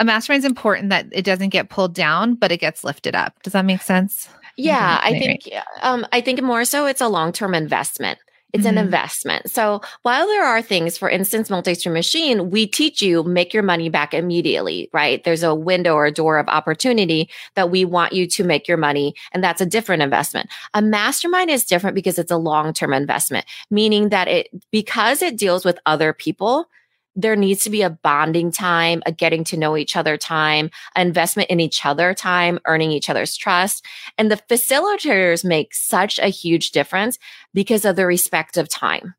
[0.00, 3.40] a mastermind is important that it doesn't get pulled down, but it gets lifted up.
[3.42, 4.28] Does that make sense?
[4.56, 5.48] Yeah, I think
[5.82, 8.18] um, I think more so it's a long term investment.
[8.52, 8.78] It's mm-hmm.
[8.78, 9.50] an investment.
[9.50, 13.88] So while there are things, for instance, multi-stream machine, we teach you make your money
[13.88, 15.22] back immediately, right?
[15.22, 18.76] There's a window or a door of opportunity that we want you to make your
[18.76, 19.14] money.
[19.32, 20.50] And that's a different investment.
[20.74, 25.64] A mastermind is different because it's a long-term investment, meaning that it, because it deals
[25.64, 26.68] with other people,
[27.16, 31.50] there needs to be a bonding time, a getting to know each other time, investment
[31.50, 33.84] in each other time, earning each other's trust.
[34.18, 37.18] And the facilitators make such a huge difference
[37.52, 39.14] because of the respect of time.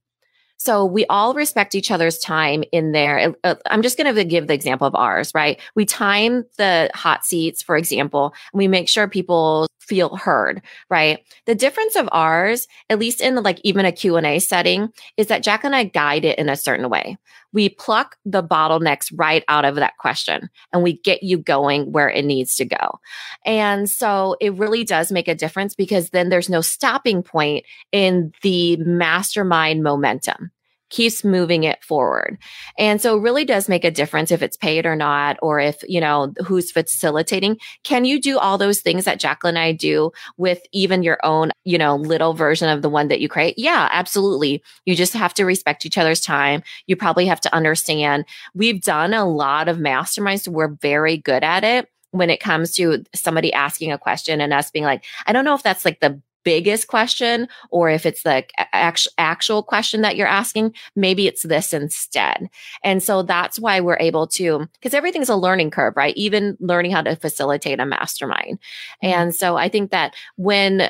[0.62, 3.34] So we all respect each other's time in there.
[3.44, 5.60] Uh, I'm just going to give the example of ours, right?
[5.76, 11.26] We time the hot seats, for example, we make sure people feel heard, right?
[11.48, 15.64] The difference of ours, at least in like even a Q&A setting, is that Jack
[15.64, 17.18] and I guide it in a certain way.
[17.54, 22.10] We pluck the bottlenecks right out of that question and we get you going where
[22.10, 23.00] it needs to go.
[23.46, 28.32] And so it really does make a difference because then there's no stopping point in
[28.42, 30.52] the mastermind momentum
[30.92, 32.38] keeps moving it forward.
[32.78, 35.78] And so it really does make a difference if it's paid or not, or if,
[35.88, 37.58] you know, who's facilitating.
[37.84, 41.52] Can you do all those things that Jacqueline and I do with even your own,
[41.64, 43.56] you know, little version of the one that you create?
[43.58, 44.62] Yeah, absolutely.
[44.86, 46.62] You just have to respect each other's time.
[46.86, 48.26] You probably have to understand.
[48.54, 50.48] We've done a lot of masterminds.
[50.48, 54.70] We're very good at it when it comes to somebody asking a question and us
[54.70, 58.46] being like, I don't know if that's like the biggest question or if it's the
[58.74, 62.50] actual, actual question that you're asking, maybe it's this instead.
[62.84, 66.16] And so that's why we're able to, because everything's a learning curve, right?
[66.18, 68.60] Even learning how to facilitate a mastermind.
[69.02, 70.90] And so I think that when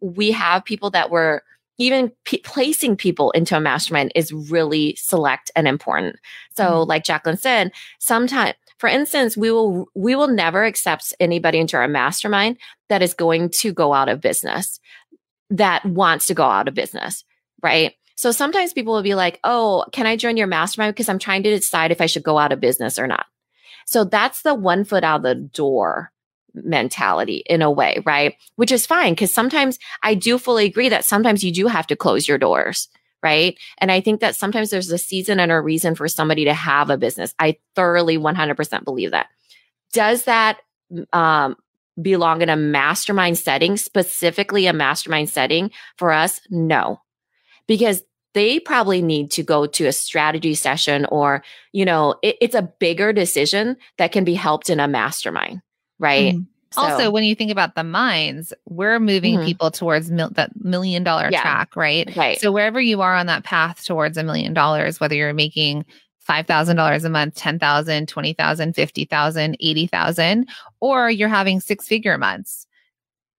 [0.00, 1.42] we have people that were
[1.78, 6.16] even p- placing people into a mastermind is really select and important.
[6.56, 6.88] So mm-hmm.
[6.88, 11.88] like Jacqueline said, sometimes for instance, we will we will never accept anybody into our
[11.88, 12.58] mastermind
[12.88, 14.80] that is going to go out of business,
[15.50, 17.24] that wants to go out of business,
[17.62, 17.94] right?
[18.16, 21.42] So sometimes people will be like, "Oh, can I join your mastermind because I'm trying
[21.44, 23.26] to decide if I should go out of business or not."
[23.86, 26.10] So that's the one foot out the door
[26.54, 28.36] mentality in a way, right?
[28.56, 31.96] Which is fine because sometimes I do fully agree that sometimes you do have to
[31.96, 32.88] close your doors.
[33.24, 33.58] Right.
[33.78, 36.90] And I think that sometimes there's a season and a reason for somebody to have
[36.90, 37.34] a business.
[37.38, 39.28] I thoroughly 100% believe that.
[39.94, 40.58] Does that
[41.14, 41.56] um,
[42.00, 46.38] belong in a mastermind setting, specifically a mastermind setting for us?
[46.50, 47.00] No,
[47.66, 48.02] because
[48.34, 52.70] they probably need to go to a strategy session or, you know, it, it's a
[52.78, 55.62] bigger decision that can be helped in a mastermind,
[55.98, 56.34] right?
[56.34, 56.46] Mm.
[56.74, 59.46] So, also, when you think about the minds, we're moving mm-hmm.
[59.46, 61.40] people towards mil- that million dollar yeah.
[61.40, 62.14] track, right?
[62.16, 62.40] Right.
[62.40, 65.84] So wherever you are on that path towards a million dollars, whether you're making
[66.28, 70.48] $5,000 a month, 10,000, 20,000, 50,000, 80,000,
[70.80, 72.66] or you're having six figure months.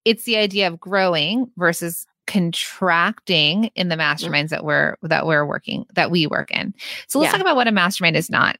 [0.05, 4.01] It's the idea of growing versus contracting in the mm-hmm.
[4.01, 6.73] masterminds that we're that we're working that we work in.
[7.07, 7.31] So let's yeah.
[7.33, 8.57] talk about what a mastermind is not.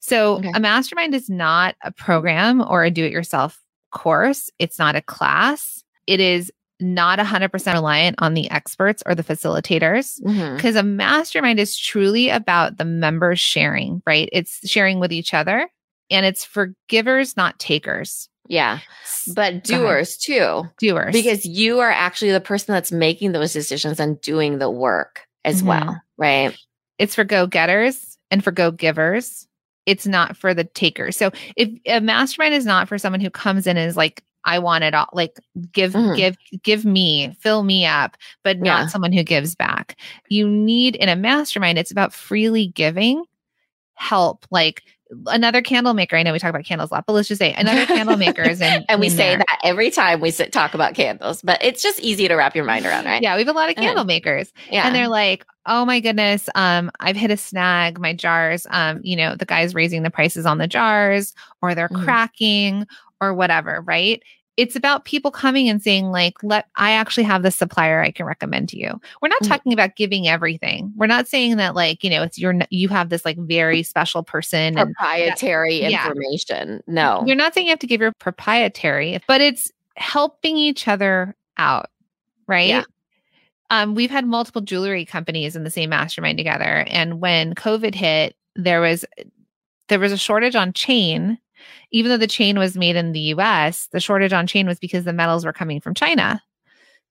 [0.00, 0.52] So okay.
[0.54, 4.50] a mastermind is not a program or a do-it-yourself course.
[4.58, 5.82] It's not a class.
[6.06, 6.50] It is
[6.80, 10.78] not 100% reliant on the experts or the facilitators because mm-hmm.
[10.78, 14.28] a mastermind is truly about the members sharing, right?
[14.32, 15.68] It's sharing with each other
[16.10, 18.28] and it's for givers, not takers.
[18.48, 18.80] Yeah.
[19.34, 20.64] But doers too.
[20.78, 21.12] Doers.
[21.12, 25.58] Because you are actually the person that's making those decisions and doing the work as
[25.58, 25.68] mm-hmm.
[25.68, 26.02] well.
[26.18, 26.56] Right.
[26.98, 29.46] It's for go getters and for go givers.
[29.86, 31.16] It's not for the takers.
[31.16, 34.58] So if a mastermind is not for someone who comes in and is like, I
[34.58, 35.38] want it all, like
[35.72, 36.14] give, mm-hmm.
[36.14, 38.86] give, give me, fill me up, but not yeah.
[38.86, 39.98] someone who gives back.
[40.28, 43.24] You need in a mastermind, it's about freely giving
[43.94, 44.82] help, like
[45.26, 46.16] another candle maker.
[46.16, 48.42] I know we talk about candles a lot, but let's just say another candle maker
[48.42, 48.84] is in.
[48.88, 49.38] and we in say there.
[49.38, 52.64] that every time we sit, talk about candles, but it's just easy to wrap your
[52.64, 53.22] mind around, right?
[53.22, 54.52] Yeah, we have a lot of candle makers.
[54.70, 54.86] Yeah.
[54.86, 57.98] And they're like, oh my goodness, um, I've hit a snag.
[57.98, 61.88] My jars, um, you know, the guy's raising the prices on the jars or they're
[61.88, 62.04] mm.
[62.04, 62.86] cracking
[63.20, 64.22] or whatever, right?
[64.60, 68.26] It's about people coming and saying like let i actually have this supplier i can
[68.26, 69.52] recommend to you we're not mm-hmm.
[69.52, 73.08] talking about giving everything we're not saying that like you know it's your you have
[73.08, 76.92] this like very special person proprietary that, information yeah.
[76.92, 81.34] no you're not saying you have to give your proprietary but it's helping each other
[81.56, 81.88] out
[82.46, 82.84] right yeah.
[83.70, 88.36] um we've had multiple jewelry companies in the same mastermind together and when covid hit
[88.56, 89.06] there was
[89.88, 91.38] there was a shortage on chain
[91.90, 95.04] even though the chain was made in the US, the shortage on chain was because
[95.04, 96.42] the metals were coming from China.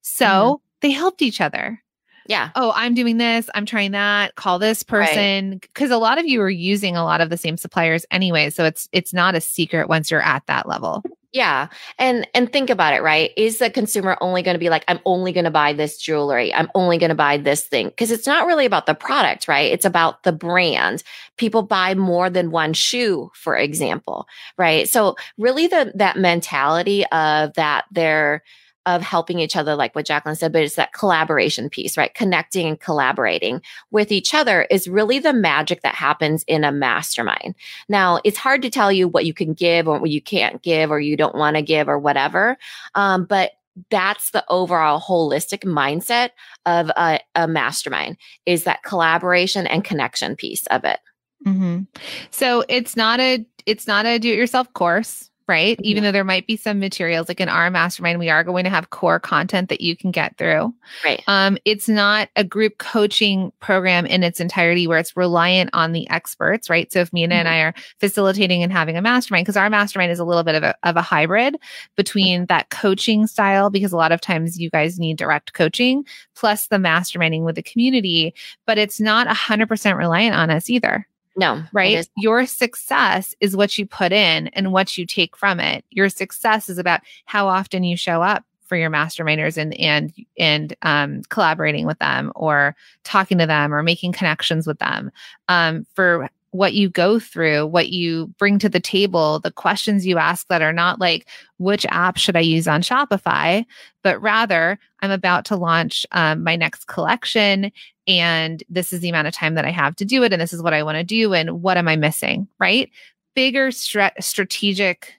[0.02, 0.54] So mm-hmm.
[0.80, 1.82] they helped each other.
[2.26, 2.50] Yeah.
[2.54, 3.50] Oh, I'm doing this.
[3.54, 4.36] I'm trying that.
[4.36, 5.96] Call this person because right.
[5.96, 8.88] a lot of you are using a lot of the same suppliers anyway, so it's
[8.92, 11.02] it's not a secret once you're at that level.
[11.32, 11.68] Yeah.
[11.98, 13.30] And and think about it, right?
[13.36, 16.52] Is the consumer only going to be like I'm only going to buy this jewelry.
[16.52, 19.70] I'm only going to buy this thing because it's not really about the product, right?
[19.72, 21.04] It's about the brand.
[21.36, 24.26] People buy more than one shoe, for example,
[24.58, 24.88] right?
[24.88, 28.42] So really the that mentality of that they're
[28.86, 32.14] of helping each other, like what Jacqueline said, but it's that collaboration piece, right?
[32.14, 37.54] Connecting and collaborating with each other is really the magic that happens in a mastermind.
[37.88, 40.90] Now, it's hard to tell you what you can give or what you can't give
[40.90, 42.56] or you don't want to give or whatever.
[42.94, 43.52] Um, but
[43.90, 46.30] that's the overall holistic mindset
[46.66, 50.98] of a, a, mastermind is that collaboration and connection piece of it.
[51.46, 51.82] Mm-hmm.
[52.30, 55.78] So it's not a it's not a do it yourself course right?
[55.80, 55.90] Yeah.
[55.90, 58.70] Even though there might be some materials like in our mastermind, we are going to
[58.70, 60.72] have core content that you can get through.
[61.04, 61.22] Right.
[61.26, 66.08] Um, it's not a group coaching program in its entirety where it's reliant on the
[66.08, 66.90] experts, right?
[66.92, 67.40] So if Minna mm-hmm.
[67.40, 70.54] and I are facilitating and having a mastermind, because our mastermind is a little bit
[70.54, 71.56] of a, of a hybrid
[71.96, 76.04] between that coaching style, because a lot of times you guys need direct coaching
[76.36, 78.32] plus the masterminding with the community,
[78.66, 81.06] but it's not a hundred percent reliant on us either.
[81.40, 81.62] No.
[81.72, 82.06] Right?
[82.18, 85.86] Your success is what you put in and what you take from it.
[85.88, 90.76] Your success is about how often you show up for your masterminders and and and
[90.82, 95.10] um, collaborating with them or talking to them or making connections with them
[95.48, 100.18] um, for what you go through, what you bring to the table, the questions you
[100.18, 101.26] ask that are not like,
[101.58, 103.64] which app should I use on Shopify?
[104.02, 107.70] But rather, I'm about to launch um, my next collection
[108.06, 110.32] and this is the amount of time that I have to do it.
[110.32, 111.34] And this is what I want to do.
[111.34, 112.48] And what am I missing?
[112.58, 112.90] Right?
[113.34, 115.14] Bigger stra- strategic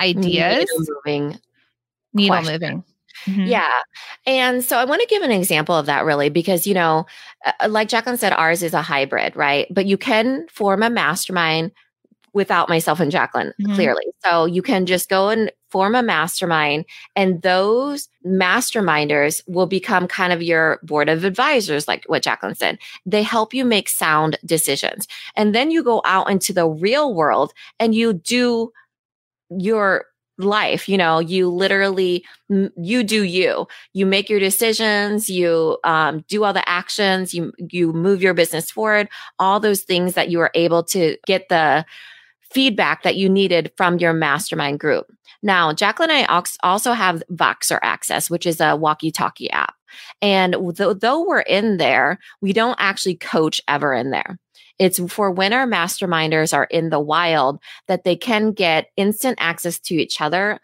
[0.00, 0.66] ideas.
[0.70, 1.40] Needle moving.
[2.12, 2.52] Needle question.
[2.52, 2.84] moving.
[3.26, 3.46] Mm-hmm.
[3.46, 3.80] Yeah.
[4.26, 7.06] And so I want to give an example of that really because, you know,
[7.44, 9.66] uh, like Jacqueline said, ours is a hybrid, right?
[9.70, 11.72] But you can form a mastermind
[12.32, 13.74] without myself and Jacqueline, mm-hmm.
[13.74, 14.04] clearly.
[14.24, 20.32] So you can just go and form a mastermind, and those masterminders will become kind
[20.32, 22.78] of your board of advisors, like what Jacqueline said.
[23.06, 25.06] They help you make sound decisions.
[25.36, 28.72] And then you go out into the real world and you do
[29.50, 30.06] your
[30.44, 36.44] life you know you literally you do you you make your decisions you um, do
[36.44, 39.08] all the actions you you move your business forward
[39.38, 41.84] all those things that you are able to get the
[42.50, 45.06] feedback that you needed from your mastermind group
[45.42, 49.74] now jacqueline and i also have voxer access which is a walkie-talkie app
[50.22, 54.38] and th- though we're in there we don't actually coach ever in there
[54.78, 59.78] it's for when our masterminders are in the wild that they can get instant access
[59.78, 60.58] to each other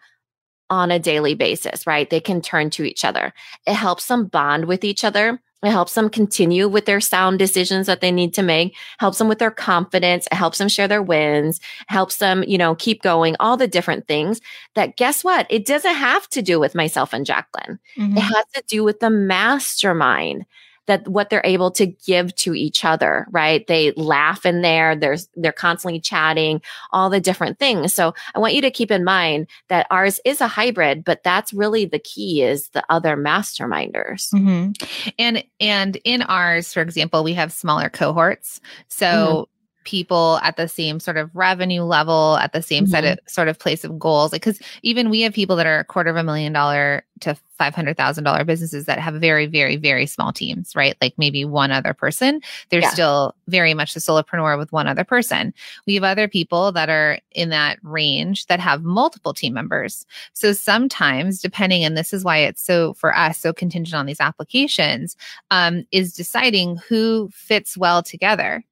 [0.69, 2.09] on a daily basis, right?
[2.09, 3.33] They can turn to each other.
[3.65, 5.41] It helps them bond with each other.
[5.63, 9.27] It helps them continue with their sound decisions that they need to make, helps them
[9.27, 10.27] with their confidence.
[10.27, 14.07] It helps them share their wins, helps them, you know, keep going, all the different
[14.07, 14.39] things
[14.75, 15.47] that guess what?
[15.49, 17.79] It doesn't have to do with myself and Jacqueline.
[17.97, 18.17] Mm-hmm.
[18.17, 20.45] It has to do with the mastermind
[20.87, 23.65] that what they're able to give to each other, right?
[23.67, 24.95] They laugh in there.
[24.95, 26.61] There's, they're constantly chatting,
[26.91, 27.93] all the different things.
[27.93, 31.53] So I want you to keep in mind that ours is a hybrid, but that's
[31.53, 34.33] really the key is the other masterminders.
[34.33, 34.71] Mm-hmm.
[35.19, 38.59] And, and in ours, for example, we have smaller cohorts.
[38.87, 39.56] So mm-hmm
[39.87, 42.91] people at the same sort of revenue level, at the same mm-hmm.
[42.91, 44.31] set of sort of place of goals.
[44.31, 47.35] Because like, even we have people that are a quarter of a million dollar to
[47.57, 50.95] five hundred thousand dollar businesses that have very, very, very small teams, right?
[51.01, 52.41] Like maybe one other person.
[52.69, 52.89] They're yeah.
[52.89, 55.53] still very much the solopreneur with one other person.
[55.85, 60.05] We have other people that are in that range that have multiple team members.
[60.33, 64.19] So sometimes, depending, and this is why it's so for us so contingent on these
[64.19, 65.15] applications,
[65.49, 68.65] um, is deciding who fits well together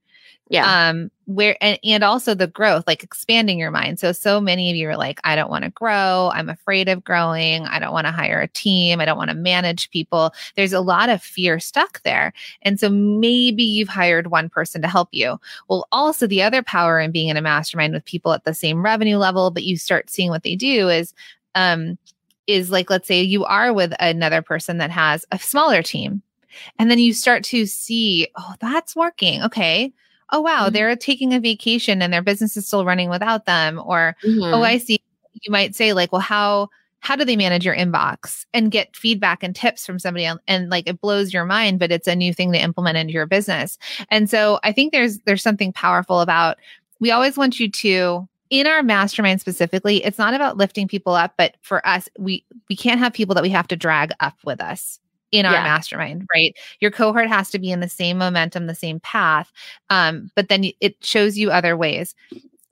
[0.55, 0.89] yeah.
[0.89, 3.99] Um, where and, and also the growth, like expanding your mind.
[3.99, 7.03] So so many of you are like, I don't want to grow, I'm afraid of
[7.03, 10.33] growing, I don't want to hire a team, I don't want to manage people.
[10.55, 12.31] There's a lot of fear stuck there.
[12.61, 15.39] And so maybe you've hired one person to help you.
[15.67, 18.83] Well, also the other power in being in a mastermind with people at the same
[18.83, 21.13] revenue level, but you start seeing what they do is
[21.55, 21.97] um
[22.47, 26.21] is like let's say you are with another person that has a smaller team
[26.77, 29.91] and then you start to see oh that's working okay
[30.31, 30.73] oh wow, mm-hmm.
[30.73, 33.81] they're taking a vacation and their business is still running without them.
[33.83, 34.53] Or oh, mm-hmm.
[34.53, 35.01] oh, I see.
[35.41, 36.69] You might say like, well, how
[37.05, 40.71] how do they manage your inbox and get feedback and tips from somebody else and
[40.71, 43.77] like it blows your mind but it's a new thing to implement into your business
[44.09, 46.57] and so i think there's there's something powerful about
[46.99, 51.35] we always want you to in our mastermind specifically it's not about lifting people up
[51.37, 54.59] but for us we we can't have people that we have to drag up with
[54.59, 54.99] us
[55.39, 55.63] in our yeah.
[55.63, 56.55] mastermind, right?
[56.79, 59.51] Your cohort has to be in the same momentum, the same path.
[59.89, 62.15] Um, but then it shows you other ways.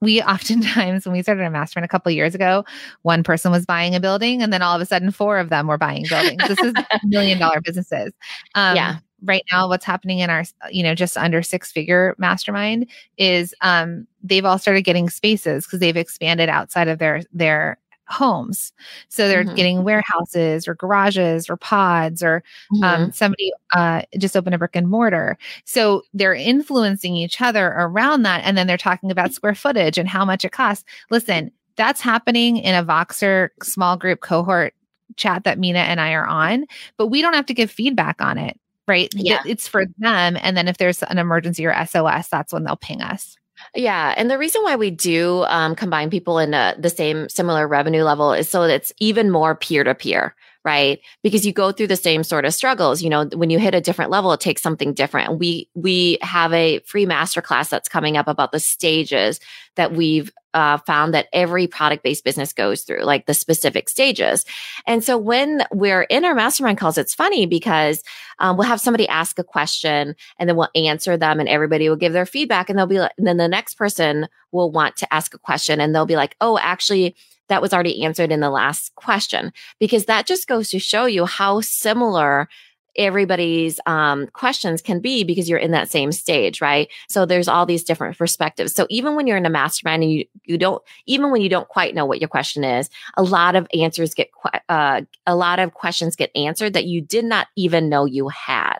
[0.01, 2.66] We oftentimes, when we started a mastermind a couple years ago,
[3.01, 5.68] one person was buying a building, and then all of a sudden, four of them
[5.68, 6.43] were buying buildings.
[6.47, 8.14] this is million dollar businesses.
[8.55, 8.97] Um, yeah.
[9.26, 14.05] Right now, what's happening in our, you know, just under six figure mastermind is um,
[14.22, 17.78] they've all started getting spaces because they've expanded outside of their their
[18.08, 18.74] homes.
[19.10, 19.56] So they're mm-hmm.
[19.56, 22.43] getting warehouses or garages or pods or
[22.74, 23.04] um, mm-hmm.
[23.04, 25.38] um, somebody uh, just opened a brick and mortar.
[25.66, 28.43] So they're influencing each other around that.
[28.43, 30.86] And then they're talking about square footage and how much it costs.
[31.10, 34.74] Listen, that's happening in a Voxer small group cohort
[35.16, 36.66] chat that Minna and I are on,
[36.97, 39.10] but we don't have to give feedback on it, right?
[39.14, 39.41] Yeah.
[39.45, 40.38] It's for them.
[40.41, 43.38] And then if there's an emergency or SOS, that's when they'll ping us.
[43.76, 44.14] Yeah.
[44.16, 48.03] And the reason why we do um, combine people in a, the same similar revenue
[48.03, 50.99] level is so that it's even more peer to peer, right?
[51.24, 53.01] Because you go through the same sort of struggles.
[53.01, 55.39] You know, when you hit a different level, it takes something different.
[55.39, 59.39] We, we have a free masterclass that's coming up about the stages
[59.76, 64.45] that we've uh, found that every product based business goes through, like the specific stages.
[64.86, 68.04] And so when we're in our mastermind calls, it's funny because
[68.39, 71.95] um, we'll have somebody ask a question and then we'll answer them and everybody will
[71.95, 75.14] give their feedback and they'll be like, and then the next person will want to
[75.14, 77.16] ask a question and they'll be like, oh, actually,
[77.49, 81.26] that was already answered in the last question because that just goes to show you
[81.26, 82.47] how similar
[82.96, 86.89] everybody's um, questions can be because you're in that same stage, right?
[87.10, 88.74] So there's all these different perspectives.
[88.74, 91.68] So even when you're in a mastermind and you you don't even when you don't
[91.68, 94.30] quite know what your question is, a lot of answers get
[94.70, 98.80] uh, a lot of questions get answered that you did not even know you had,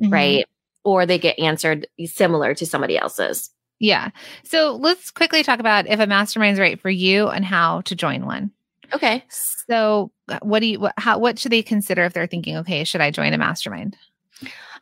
[0.00, 0.12] mm-hmm.
[0.12, 0.46] right?
[0.84, 3.50] Or they get answered similar to somebody else's.
[3.78, 4.10] Yeah.
[4.44, 7.96] So let's quickly talk about if a mastermind is right for you and how to
[7.96, 8.52] join one.
[8.94, 9.24] Okay.
[9.28, 12.84] So, uh, what do you what, how what should they consider if they're thinking, okay,
[12.84, 13.96] should I join a mastermind?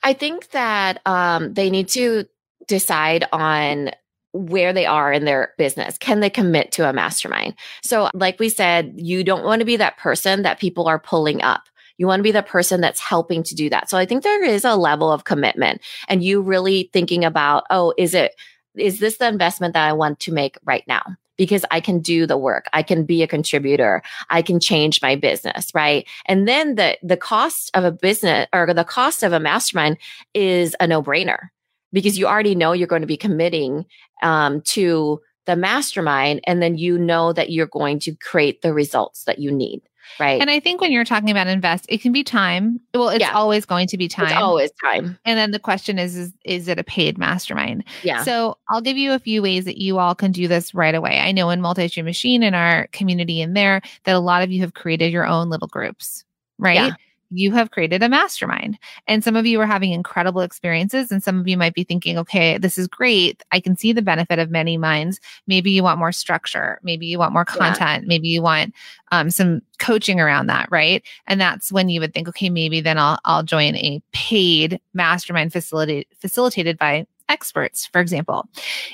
[0.03, 2.25] I think that um, they need to
[2.67, 3.91] decide on
[4.33, 5.99] where they are in their business.
[5.99, 7.55] Can they commit to a mastermind?
[7.83, 11.43] So, like we said, you don't want to be that person that people are pulling
[11.43, 11.63] up.
[11.99, 13.91] You want to be the person that's helping to do that.
[13.91, 17.93] So I think there is a level of commitment and you really thinking about, oh,
[17.99, 18.35] is it,
[18.75, 21.03] is this the investment that I want to make right now?
[21.41, 22.67] Because I can do the work.
[22.75, 24.03] I can be a contributor.
[24.29, 26.07] I can change my business, right?
[26.27, 29.97] And then the the cost of a business or the cost of a mastermind
[30.35, 31.49] is a no-brainer
[31.95, 33.87] because you already know you're going to be committing
[34.23, 39.25] um, to the mastermind and then you know that you're going to create the results
[39.25, 39.81] that you need
[40.19, 40.41] right.
[40.41, 42.81] And i think when you're talking about invest it can be time.
[42.95, 43.33] Well it's yeah.
[43.33, 44.27] always going to be time.
[44.27, 45.19] it's always time.
[45.25, 47.85] And then the question is, is is it a paid mastermind?
[48.03, 48.23] Yeah.
[48.25, 51.19] So i'll give you a few ways that you all can do this right away.
[51.21, 54.61] I know in multi-stream machine in our community in there that a lot of you
[54.61, 56.25] have created your own little groups
[56.59, 56.75] right?
[56.75, 56.95] Yeah
[57.31, 58.79] you have created a mastermind.
[59.07, 62.19] And some of you are having incredible experiences and some of you might be thinking
[62.19, 63.43] okay this is great.
[63.53, 65.21] I can see the benefit of many minds.
[65.47, 66.81] Maybe you want more structure.
[66.83, 68.05] Maybe you want more content.
[68.05, 68.09] Yeah.
[68.09, 68.75] maybe you want
[69.13, 71.03] um, some coaching around that right?
[71.27, 75.53] And that's when you would think okay maybe then i'll, I'll join a paid mastermind
[75.53, 78.49] facilitated facilitated by experts for example.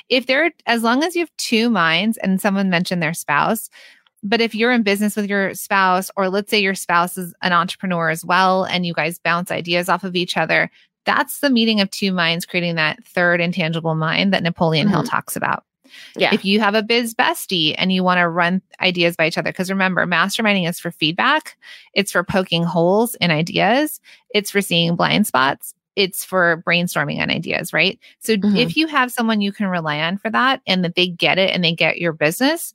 [0.09, 3.69] If there as long as you have two minds and someone mentioned their spouse
[4.23, 7.53] but if you're in business with your spouse, or let's say your spouse is an
[7.53, 10.69] entrepreneur as well, and you guys bounce ideas off of each other,
[11.05, 14.95] that's the meeting of two minds, creating that third intangible mind that Napoleon mm-hmm.
[14.95, 15.63] Hill talks about.
[16.15, 16.33] Yeah.
[16.33, 19.51] If you have a biz bestie and you want to run ideas by each other,
[19.51, 21.57] because remember, masterminding is for feedback,
[21.93, 24.01] it's for poking holes in ideas,
[24.33, 27.99] it's for seeing blind spots, it's for brainstorming on ideas, right?
[28.19, 28.57] So mm-hmm.
[28.57, 31.51] if you have someone you can rely on for that and that they get it
[31.51, 32.73] and they get your business,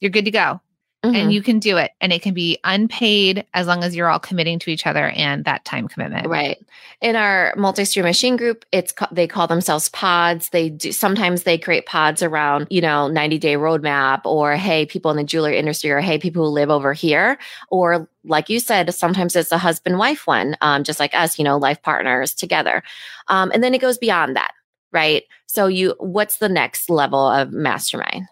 [0.00, 0.60] you're good to go.
[1.02, 1.16] Mm-hmm.
[1.16, 4.18] and you can do it and it can be unpaid as long as you're all
[4.18, 6.26] committing to each other and that time commitment.
[6.26, 6.62] Right.
[7.00, 10.50] In our multi-stream machine group it's they call themselves pods.
[10.50, 15.10] They do sometimes they create pods around you know 90 day roadmap or hey people
[15.10, 17.38] in the jewelry industry or hey people who live over here.
[17.70, 21.46] Or like you said sometimes it's a husband wife one um, just like us you
[21.46, 22.82] know life partners together.
[23.28, 24.52] Um, and then it goes beyond that
[24.92, 25.22] right?
[25.46, 28.26] So you what's the next level of mastermind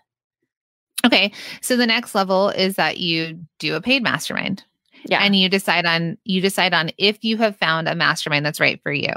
[1.05, 1.33] Okay.
[1.61, 4.65] So the next level is that you do a paid mastermind.
[5.05, 5.23] Yeah.
[5.23, 8.83] And you decide on you decide on if you have found a mastermind that's right
[8.83, 9.13] for you.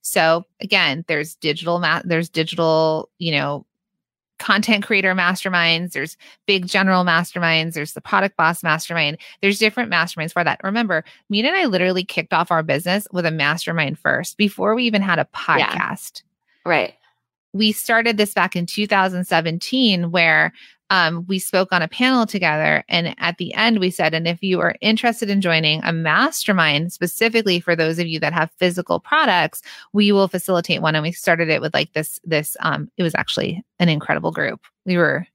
[0.00, 3.66] So again, there's digital ma- there's digital, you know,
[4.38, 6.16] content creator masterminds, there's
[6.46, 9.18] big general masterminds, there's the product boss mastermind.
[9.42, 10.60] There's different masterminds for that.
[10.62, 14.84] Remember, me and I literally kicked off our business with a mastermind first before we
[14.84, 16.22] even had a podcast.
[16.64, 16.70] Yeah.
[16.70, 16.94] Right.
[17.52, 20.52] We started this back in 2017 where
[20.90, 22.84] um, we spoke on a panel together.
[22.88, 26.92] And at the end, we said, and if you are interested in joining a mastermind
[26.92, 29.62] specifically for those of you that have physical products,
[29.92, 30.94] we will facilitate one.
[30.94, 34.60] And we started it with like this, this, um, it was actually an incredible group.
[34.86, 35.26] We were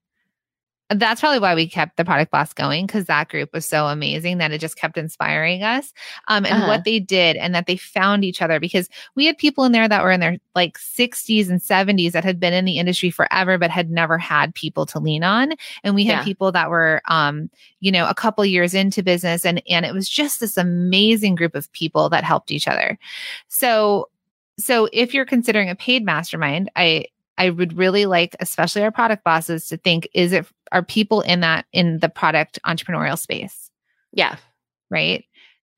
[0.93, 4.37] that's probably why we kept the product boss going because that group was so amazing
[4.37, 5.93] that it just kept inspiring us
[6.27, 6.67] um, and uh-huh.
[6.67, 9.87] what they did and that they found each other because we had people in there
[9.87, 13.57] that were in their like 60s and 70s that had been in the industry forever
[13.57, 16.23] but had never had people to lean on and we had yeah.
[16.23, 20.09] people that were um, you know a couple years into business and and it was
[20.09, 22.97] just this amazing group of people that helped each other
[23.47, 24.09] so
[24.57, 27.05] so if you're considering a paid mastermind i
[27.37, 31.39] I would really like, especially our product bosses, to think: is it are people in
[31.39, 33.71] that in the product entrepreneurial space?
[34.11, 34.35] Yeah,
[34.89, 35.23] right.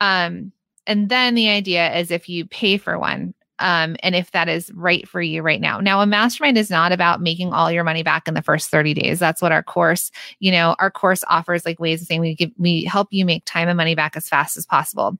[0.02, 0.52] Um,
[0.88, 4.72] and then the idea is if you pay for one, um, and if that is
[4.74, 5.80] right for you right now.
[5.80, 8.93] Now, a mastermind is not about making all your money back in the first 30
[8.93, 9.20] days.
[9.20, 12.52] That's what our course, you know, our course offers like ways of saying we give
[12.58, 15.18] we help you make time and money back as fast as possible.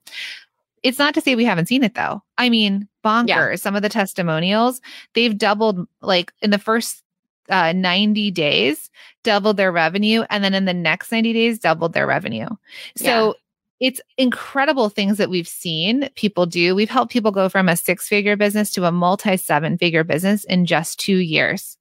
[0.82, 2.22] It's not to say we haven't seen it though.
[2.36, 3.26] I mean, bonkers.
[3.26, 3.56] Yeah.
[3.56, 4.80] Some of the testimonials,
[5.14, 7.02] they've doubled like in the first
[7.48, 8.90] uh, 90 days,
[9.22, 10.24] doubled their revenue.
[10.30, 12.48] And then in the next 90 days, doubled their revenue.
[12.96, 13.36] So
[13.80, 13.88] yeah.
[13.88, 16.74] it's incredible things that we've seen people do.
[16.74, 20.44] We've helped people go from a six figure business to a multi seven figure business
[20.44, 21.76] in just two years.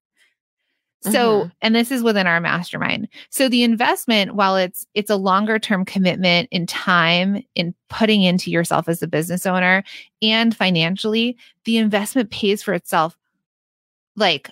[1.11, 1.49] So, mm-hmm.
[1.61, 3.07] and this is within our mastermind.
[3.29, 8.49] So the investment, while it's it's a longer term commitment in time in putting into
[8.49, 9.83] yourself as a business owner
[10.23, 13.15] and financially, the investment pays for itself
[14.15, 14.49] like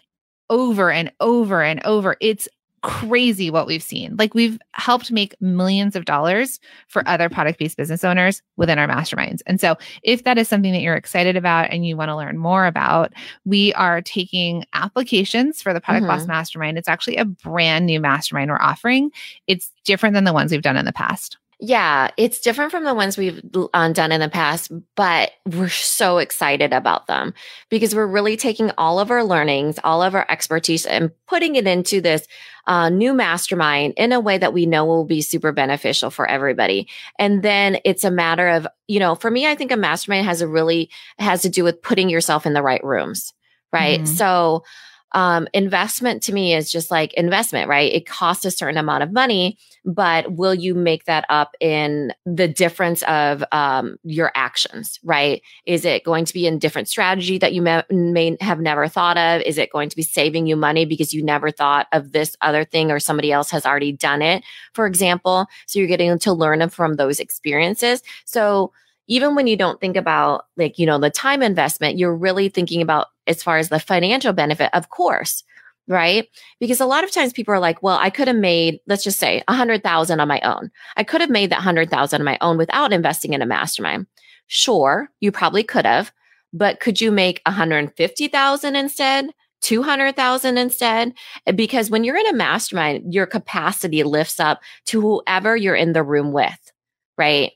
[0.50, 2.18] over and over and over.
[2.22, 2.48] It's
[2.84, 4.16] crazy what we've seen.
[4.18, 8.88] Like we've helped make millions of dollars for other product based business owners within our
[8.88, 9.40] masterminds.
[9.48, 12.38] And so if that is something that you're excited about and you want to learn
[12.38, 13.14] more about,
[13.46, 16.18] we are taking applications for the Product mm-hmm.
[16.18, 16.78] Boss Mastermind.
[16.78, 19.12] It's actually a brand new mastermind we're offering.
[19.48, 21.38] It's different than the ones we've done in the past.
[21.66, 23.42] Yeah, it's different from the ones we've
[23.74, 27.34] um, done in the past, but we're so excited about them
[27.70, 31.66] because we're really taking all of our learnings, all of our expertise, and putting it
[31.66, 32.28] into this
[32.68, 36.90] uh, new mastermind in a way that we know will be super beneficial for everybody.
[37.18, 40.42] And then it's a matter of, you know, for me, I think a mastermind has
[40.42, 43.32] a really has to do with putting yourself in the right rooms,
[43.72, 44.02] right?
[44.02, 44.14] Mm-hmm.
[44.14, 44.66] So
[45.14, 47.92] um, investment to me is just like investment, right?
[47.92, 52.48] It costs a certain amount of money, but will you make that up in the
[52.48, 55.42] difference of um, your actions, right?
[55.66, 59.18] Is it going to be in different strategy that you may, may have never thought
[59.18, 59.42] of?
[59.42, 62.64] Is it going to be saving you money because you never thought of this other
[62.64, 64.44] thing or somebody else has already done it,
[64.74, 65.48] for example?
[65.68, 68.02] So you're getting to learn from those experiences.
[68.26, 68.72] So
[69.08, 72.82] even when you don't think about like, you know, the time investment, you're really thinking
[72.82, 75.44] about as far as the financial benefit, of course,
[75.88, 76.28] right?
[76.60, 79.20] Because a lot of times people are like, well, I could have made, let's just
[79.20, 80.72] say a hundred thousand on my own.
[80.96, 84.08] I could have made that hundred thousand on my own without investing in a mastermind.
[84.48, 86.12] Sure, you probably could have,
[86.52, 89.30] but could you make a hundred and fifty thousand instead?
[89.62, 91.14] 200,000 instead
[91.56, 96.04] because when you're in a mastermind your capacity lifts up to whoever you're in the
[96.04, 96.74] room with
[97.18, 97.54] right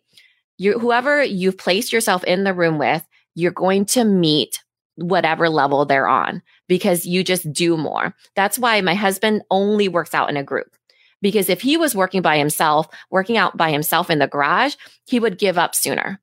[0.57, 3.05] you whoever you've placed yourself in the room with
[3.35, 4.63] you're going to meet
[4.95, 8.15] whatever level they're on because you just do more.
[8.35, 10.75] That's why my husband only works out in a group.
[11.21, 15.19] Because if he was working by himself, working out by himself in the garage, he
[15.19, 16.19] would give up sooner.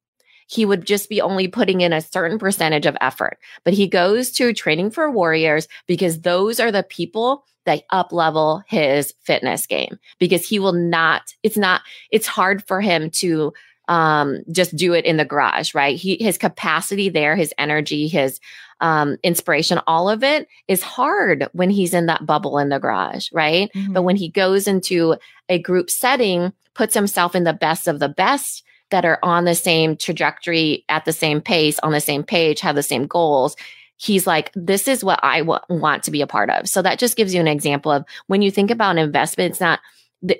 [0.46, 3.38] He would just be only putting in a certain percentage of effort.
[3.64, 8.62] But he goes to training for warriors because those are the people that up level
[8.66, 11.80] his fitness game because he will not, it's not,
[12.10, 13.52] it's hard for him to
[13.88, 15.96] um, just do it in the garage, right?
[15.96, 18.40] He, his capacity there, his energy, his
[18.80, 23.28] um, inspiration, all of it is hard when he's in that bubble in the garage,
[23.32, 23.70] right?
[23.74, 23.92] Mm-hmm.
[23.92, 25.16] But when he goes into
[25.48, 29.54] a group setting, puts himself in the best of the best that are on the
[29.54, 33.56] same trajectory, at the same pace, on the same page, have the same goals.
[33.96, 36.68] He's like, this is what I w- want to be a part of.
[36.68, 39.60] So that just gives you an example of when you think about an investment, it's
[39.60, 39.80] not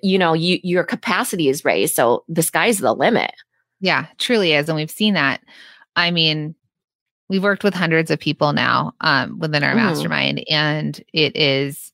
[0.03, 1.95] you know, you your capacity is raised.
[1.95, 3.35] So the sky's the limit.
[3.81, 4.69] Yeah, truly is.
[4.69, 5.41] And we've seen that.
[5.97, 6.55] I mean,
[7.29, 9.77] we've worked with hundreds of people now um, within our mm.
[9.77, 11.93] mastermind, and it is,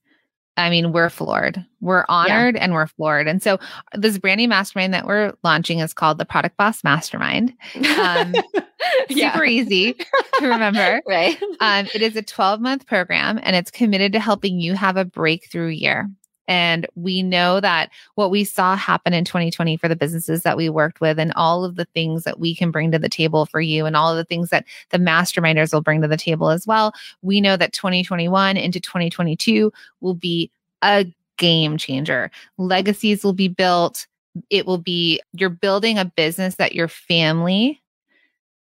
[0.57, 1.65] I mean, we're floored.
[1.81, 2.63] We're honored yeah.
[2.63, 3.27] and we're floored.
[3.29, 3.59] And so,
[3.95, 7.55] this brand new mastermind that we're launching is called the Product Boss Mastermind.
[7.77, 8.35] Um,
[9.09, 9.33] yeah.
[9.33, 11.01] Super easy to remember.
[11.09, 11.41] right.
[11.61, 15.05] Um, it is a 12 month program, and it's committed to helping you have a
[15.05, 16.09] breakthrough year.
[16.51, 20.69] And we know that what we saw happen in 2020 for the businesses that we
[20.69, 23.61] worked with and all of the things that we can bring to the table for
[23.61, 26.67] you and all of the things that the masterminders will bring to the table as
[26.67, 26.93] well.
[27.23, 30.51] We know that 2021 into 2022 will be
[30.83, 32.33] a game changer.
[32.59, 34.09] Legacies will be built.
[34.51, 37.81] It will be, you're building a business that your family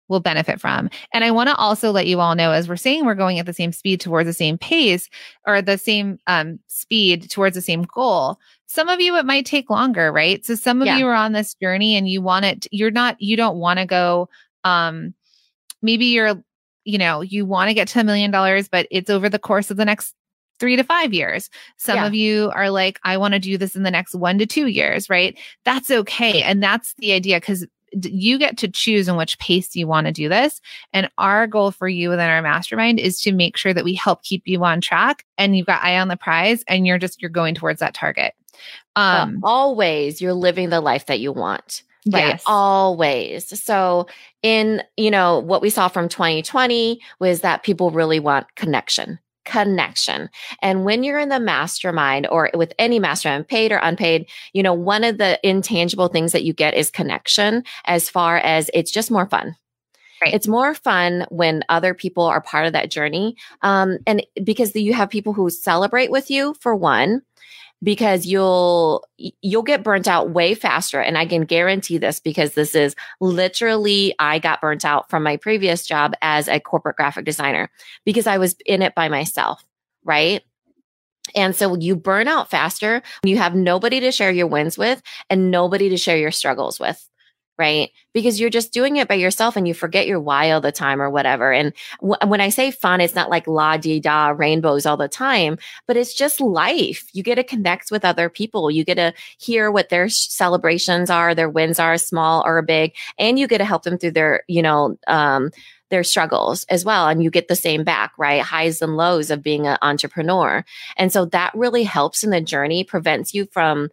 [0.10, 0.89] will benefit from.
[1.14, 3.45] And I want to also let you all know as we're saying we're going at
[3.45, 5.10] the same speed towards the same pace
[5.47, 8.38] or the same um, speed towards the same goal.
[8.66, 10.45] Some of you it might take longer, right?
[10.45, 10.97] So some of yeah.
[10.97, 13.86] you are on this journey and you want it you're not you don't want to
[13.86, 14.30] go
[14.64, 15.14] um
[15.82, 16.43] maybe you're
[16.86, 19.72] you know, you want to get to a million dollars but it's over the course
[19.72, 20.16] of the next
[20.60, 21.49] three to five years.
[21.78, 22.05] Some yeah.
[22.05, 24.68] of you are like, I want to do this in the next one to two
[24.68, 25.38] years, right?
[25.66, 26.41] That's okay.
[26.41, 30.14] And that's the idea because you get to choose in which pace you want to
[30.14, 30.62] do this.
[30.94, 34.24] And our goal for you within our mastermind is to make sure that we help
[34.24, 37.30] keep you on track and you've got eye on the prize and you're just, you're
[37.30, 38.34] going towards that target.
[38.96, 41.84] Um, always you're living the life that you want.
[42.12, 42.28] Right.
[42.28, 42.44] Yes.
[42.46, 43.62] Always.
[43.62, 44.08] So
[44.42, 49.20] in, you know, what we saw from 2020 was that people really want connection
[49.50, 50.30] connection.
[50.62, 54.74] And when you're in the mastermind or with any mastermind, paid or unpaid, you know,
[54.74, 59.10] one of the intangible things that you get is connection as far as it's just
[59.10, 59.56] more fun.
[60.22, 60.34] Right.
[60.34, 63.38] It's more fun when other people are part of that journey.
[63.62, 67.22] Um, and because you have people who celebrate with you for one,
[67.82, 71.00] because you'll you'll get burnt out way faster.
[71.00, 75.38] And i can guarantee this because this is literally i got burnt out from my
[75.38, 77.70] previous job as a corporate graphic designer
[78.06, 79.64] because i was in it by myself
[80.04, 80.44] right?
[81.36, 83.04] And so you burn out faster.
[83.24, 87.08] You have nobody to share your wins with and nobody to share your struggles with
[87.60, 87.91] right?
[88.14, 91.01] Because you're just doing it by yourself and you forget your why all the time
[91.01, 91.51] or whatever.
[91.51, 95.10] And w- when I say fun, it's not like la di da rainbows all the
[95.10, 97.07] time, but it's just life.
[97.14, 98.72] You get to connect with other people.
[98.72, 103.38] You get to hear what their celebrations are, their wins are, small or big, and
[103.38, 105.51] you get to help them through their, you know, um,
[105.89, 107.07] their struggles as well.
[107.07, 108.41] And you get the same back, right?
[108.41, 110.64] Highs and lows of being an entrepreneur.
[110.97, 113.89] And so that really helps in the journey, prevents you from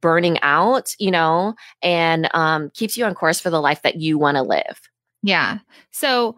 [0.00, 4.18] burning out, you know, and um, keeps you on course for the life that you
[4.18, 4.80] want to live.
[5.22, 5.58] Yeah.
[5.90, 6.36] So,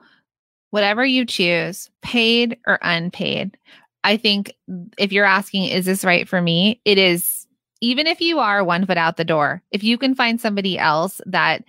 [0.71, 3.57] whatever you choose, paid or unpaid,
[4.05, 4.53] I think
[4.99, 6.81] if you're asking, is this right for me?
[6.85, 7.47] It is,
[7.81, 11.21] even if you are one foot out the door, if you can find somebody else
[11.27, 11.65] that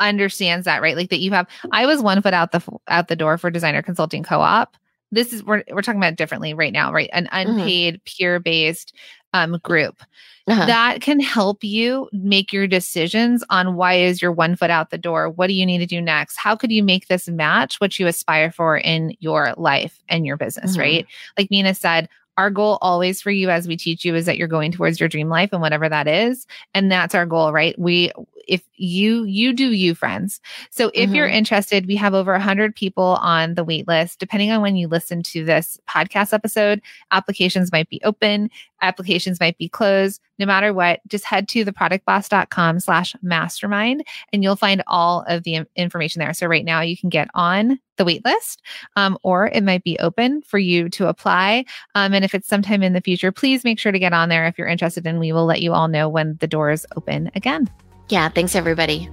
[0.00, 0.96] understands that, right?
[0.96, 3.82] Like that you have, I was one foot out the out the door for designer
[3.82, 4.76] consulting co-op
[5.12, 7.10] this is we're we're talking about differently right now, right?
[7.12, 7.50] An Mhm.
[7.50, 8.94] unpaid peer based
[9.32, 10.02] um, group
[10.48, 10.66] Uh-huh.
[10.66, 14.98] that can help you make your decisions on why is your one foot out the
[14.98, 17.98] door what do you need to do next how could you make this match what
[17.98, 20.80] you aspire for in your life and your business Mhm.
[20.80, 21.06] right
[21.38, 22.08] like minna said
[22.38, 25.08] our goal always for you as we teach you is that you're going towards your
[25.08, 26.46] dream life and whatever that is.
[26.74, 27.78] And that's our goal right?
[27.78, 28.10] We
[28.48, 30.40] if you you do you friends.
[30.70, 31.34] So if you're Mhm.
[31.34, 34.18] interested we have over 100 people on the wait list.
[34.18, 36.80] Depending on when you listen to this podcast episode
[37.12, 40.20] applications might be open applications might be closed.
[40.40, 45.60] No matter what just head to theproductboss.com slash mastermind and you'll find all of the
[45.76, 46.34] information there.
[46.34, 48.62] So right now you can get on the wait list
[48.96, 51.64] um, or it might be open for you to apply
[51.94, 54.46] um, and if it's sometime in the future please make sure to get on there
[54.46, 57.68] if you're interested and we will let you all know when the doors open again
[58.12, 59.08] Yeah, thanks everybody.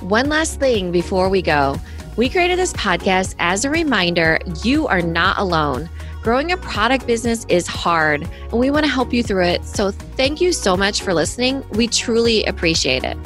[0.00, 1.76] One last thing before we go.
[2.16, 5.88] We created this podcast as a reminder you are not alone.
[6.22, 9.64] Growing a product business is hard, and we want to help you through it.
[9.64, 11.64] So, thank you so much for listening.
[11.70, 13.16] We truly appreciate it.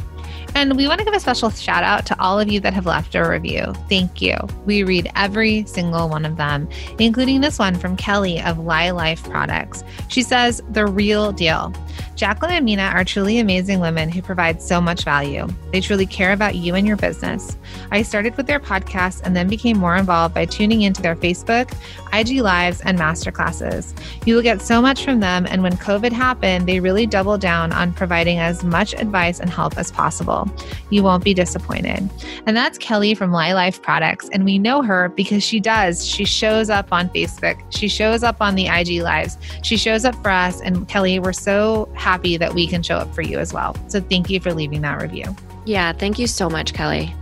[0.54, 2.86] And we want to give a special shout out to all of you that have
[2.86, 3.74] left a review.
[3.88, 4.36] Thank you.
[4.64, 9.24] We read every single one of them, including this one from Kelly of Lie Life
[9.24, 9.82] Products.
[10.08, 11.74] She says, The real deal.
[12.16, 15.48] Jacqueline and Minna are truly amazing women who provide so much value.
[15.72, 17.56] They truly care about you and your business.
[17.90, 21.72] I started with their podcast and then became more involved by tuning into their Facebook,
[22.12, 23.92] IG Lives, and masterclasses.
[24.26, 27.72] You will get so much from them, and when COVID happened, they really doubled down
[27.72, 30.43] on providing as much advice and help as possible.
[30.90, 32.08] You won't be disappointed.
[32.46, 36.06] And that's Kelly from Lie Life Products, and we know her because she does.
[36.06, 40.14] She shows up on Facebook, she shows up on the IG Lives, she shows up
[40.22, 40.60] for us.
[40.60, 43.76] And Kelly, we're so happy that we can show up for you as well.
[43.88, 45.34] So thank you for leaving that review.
[45.64, 47.14] Yeah, thank you so much, Kelly.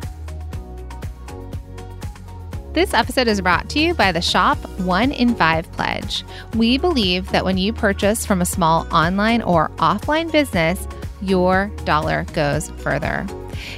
[2.73, 6.25] This episode is brought to you by the Shop One in Five Pledge.
[6.55, 10.89] We believe that when you purchase from a small online or offline business,
[11.23, 13.27] your dollar goes further.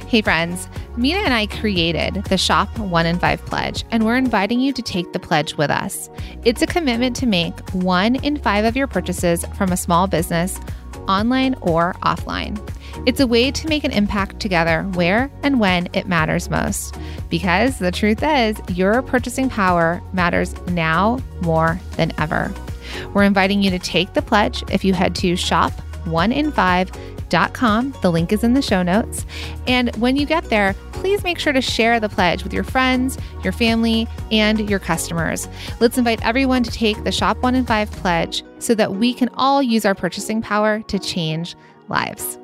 [0.07, 0.67] Hey, friends,
[0.97, 4.81] Minna and I created the Shop One in Five Pledge, and we're inviting you to
[4.81, 6.09] take the pledge with us.
[6.43, 10.59] It's a commitment to make one in five of your purchases from a small business,
[11.07, 12.57] online or offline.
[13.05, 16.97] It's a way to make an impact together where and when it matters most.
[17.29, 22.53] Because the truth is, your purchasing power matters now more than ever.
[23.13, 25.35] We're inviting you to take the pledge if you head to
[27.29, 27.95] shop1in5.com.
[28.01, 29.25] The link is in the show notes.
[29.67, 33.17] And when you get there, please make sure to share the pledge with your friends,
[33.43, 35.47] your family, and your customers.
[35.79, 39.29] Let's invite everyone to take the Shop 1 in 5 pledge so that we can
[39.35, 41.55] all use our purchasing power to change
[41.87, 42.37] lives.